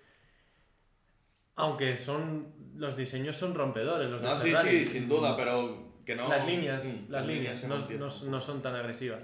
[1.57, 2.53] Aunque son.
[2.77, 4.87] Los diseños son rompedores, los de No, sí, Ferrari.
[4.87, 6.29] sí, sin duda, pero que no.
[6.29, 9.21] Las líneas, Mm, las líneas no, no- no son tan agresivas.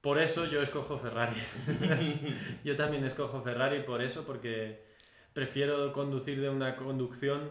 [0.00, 1.36] Por eso yo escojo Ferrari.
[2.64, 4.84] yo también escojo Ferrari por eso, porque
[5.34, 7.50] prefiero conducir de una conducción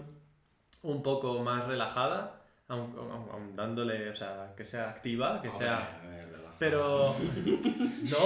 [0.81, 6.01] un poco más relajada, aun, aun- aun dándole, o sea, que sea activa, que sea...
[6.09, 6.23] Ver.
[6.59, 7.13] Pero
[8.09, 8.17] no,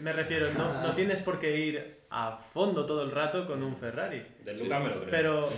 [0.00, 3.76] me refiero, no, no tienes por qué ir a fondo todo el rato con un
[3.76, 4.24] Ferrari.
[4.42, 5.10] Del Lucas me lo creo.
[5.10, 5.48] Pero,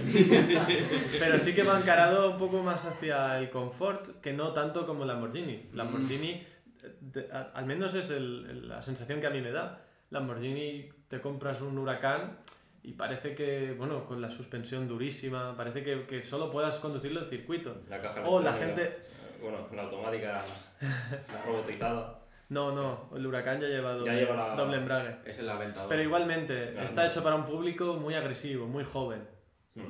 [1.20, 5.04] pero sí que va encarado un poco más hacia el confort que no tanto como
[5.04, 5.68] Lamborghini.
[5.74, 6.42] Lamborghini,
[7.00, 9.82] de- a- al menos es el- el- la sensación que a mí me da.
[10.10, 12.38] Lamborghini te compras un huracán
[12.86, 17.28] y parece que, bueno, con la suspensión durísima, parece que, que solo puedas conducirlo en
[17.28, 17.82] circuito.
[17.88, 18.82] La caja O la gente...
[18.84, 18.98] eh,
[19.42, 20.42] Bueno, la automática,
[20.80, 22.20] la robotizada.
[22.48, 25.16] No, no, el huracán ya lleva doble, Ya lleva la- doble embrague.
[25.24, 25.84] Es la venta.
[25.88, 29.26] Pero igualmente, está hecho para un público muy agresivo, muy joven.
[29.74, 29.80] Mm.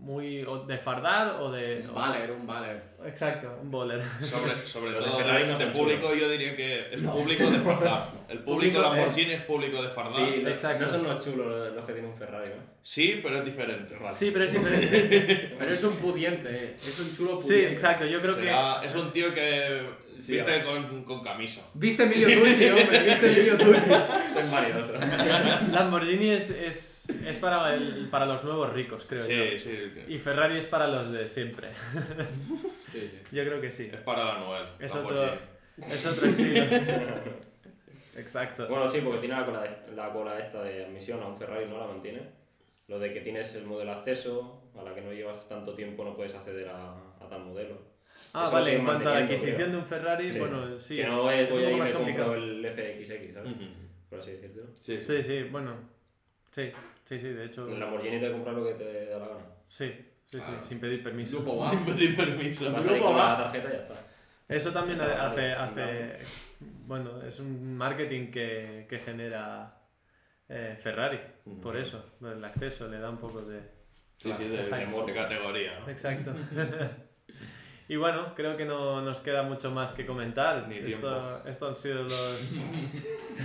[0.00, 1.84] Muy o de fardar o de...
[1.86, 2.82] Un Valer, un Valer.
[3.04, 4.02] Exacto, un bowler.
[4.22, 7.58] Sobre, sobre de todo Ferrari no de son público yo diría que es público de
[7.58, 8.08] fardar.
[8.30, 10.12] El público Público, Lamborghini es público de fardar.
[10.12, 10.84] Sí, Sí, Exacto.
[10.84, 12.62] no son los chulos los- que tienen un Ferrari, ¿no?
[13.22, 13.94] pero es diferente.
[13.96, 14.10] Vale.
[14.10, 15.54] Sí, pero es diferente.
[15.58, 16.76] Pero es un pudiente, eh.
[16.80, 17.72] es un chulo Sí, pudiente.
[17.74, 18.42] exacto, yo creo que...
[18.44, 19.82] Será- Es un tío que
[20.20, 21.62] Sí, viste con, con camisa.
[21.74, 23.90] Viste Emilio Tucci, hombre, viste Emilio Tucci.
[23.90, 24.88] Son varios.
[25.72, 29.58] Lamborghini es, es, es para, el- para los nuevos ricos, creo Sí, yo.
[29.58, 29.70] sí.
[29.94, 31.68] que- Y Ferrari es para los de siempre.
[32.92, 33.18] Sí, sí.
[33.32, 33.90] Yo creo que sí.
[33.92, 34.66] Es para la Noel.
[34.78, 35.24] Es otro,
[35.88, 36.64] es otro estilo.
[38.16, 38.66] Exacto.
[38.68, 41.78] Bueno, sí, porque tiene la cola, la cola esta de admisión a un Ferrari, no
[41.78, 42.22] la mantiene.
[42.88, 46.14] Lo de que tienes el modelo acceso, a la que no llevas tanto tiempo no
[46.16, 46.90] puedes acceder a,
[47.20, 47.78] a tal modelo.
[48.32, 50.38] Ah, Eso vale, en cuanto a la adquisición de un Ferrari, Sí.
[50.38, 52.34] bueno, sí, que es, no es, es voy un ahí poco más complicado.
[52.34, 53.52] el FXX, ¿sabes?
[53.52, 53.64] Ujú.
[54.08, 54.62] Por así decirlo.
[54.82, 55.02] Sí, sí.
[55.06, 55.74] Sí, sí, bueno.
[56.50, 56.72] Sí,
[57.04, 57.68] sí, sí, de hecho.
[57.68, 59.40] En Lamborghini te compras lo que te da la gana.
[59.68, 60.64] Sí, sí, sí, Claro.
[60.64, 61.36] sin pedir permiso.
[61.38, 61.70] Grupo va.
[61.70, 62.72] Sin pedir permiso.
[62.72, 63.30] Grupo va.
[63.30, 63.94] la tarjeta y ya está.
[64.48, 65.60] Eso también Claro, hace, claro.
[65.62, 66.16] hace,
[66.86, 69.76] bueno, es un marketing que, que genera
[70.48, 71.60] eh, Ferrari, Ujú.
[71.60, 73.60] por eso, el acceso le da un poco de...
[74.16, 75.78] Sí, sí, de, de- de categoría.
[75.80, 75.88] ¿no?
[75.88, 76.34] Exacto.
[77.90, 80.68] y bueno, creo que no nos queda mucho más que comentar.
[80.68, 82.12] Ni esto, esto han sido los...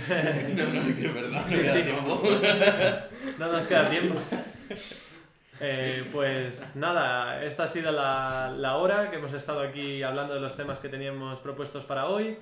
[0.54, 1.42] No, no, que es verdad.
[1.42, 1.82] no Sí, queda sí.
[1.82, 2.22] tiempo.
[3.40, 4.20] No nos queda tiempo.
[5.58, 10.40] Eh, pues nada, esta ha sido la, la hora que hemos estado aquí hablando de
[10.40, 12.38] los temas que teníamos propuestos para hoy.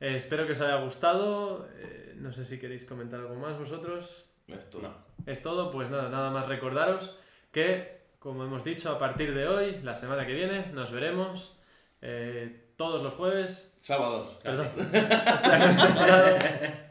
[0.00, 1.68] Eh, espero que os haya gustado.
[1.76, 4.24] Eh, no sé si queréis comentar algo más vosotros.
[4.48, 4.78] Esto.
[4.80, 4.94] No.
[5.26, 7.18] Es todo, pues nada, nada más recordaros
[7.52, 11.58] que, como hemos dicho, a partir de hoy, la semana que viene, nos veremos
[12.02, 13.76] eh, todos los jueves.
[13.80, 14.36] Sábados.
[14.42, 14.68] Perdón.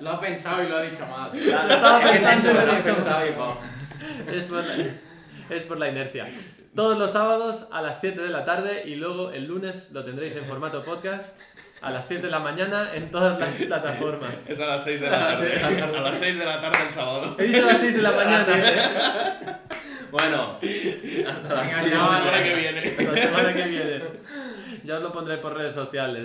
[0.00, 1.30] Lo ha pensado y lo ha dicho mal.
[1.34, 1.38] Lo
[1.74, 2.94] estaba pensando, eso, lo ha dicho.
[2.94, 3.54] pensado y pam.
[4.34, 4.74] Es por, la,
[5.50, 6.26] es por la inercia.
[6.74, 10.36] Todos los sábados a las 7 de la tarde y luego el lunes lo tendréis
[10.36, 11.38] en formato podcast
[11.82, 14.48] a las 7 de la mañana en todas las plataformas.
[14.48, 15.58] Es a las 6 de la A las tarde.
[15.58, 15.98] seis de la tarde.
[15.98, 17.36] A las 6 de la tarde el sábado.
[17.38, 19.60] He dicho a las 6 de la mañana.
[20.10, 20.58] Bueno,
[21.28, 22.96] hasta la semana que viene.
[22.98, 24.02] La semana que viene.
[24.84, 26.18] Ya os lo pondré por redes sociales.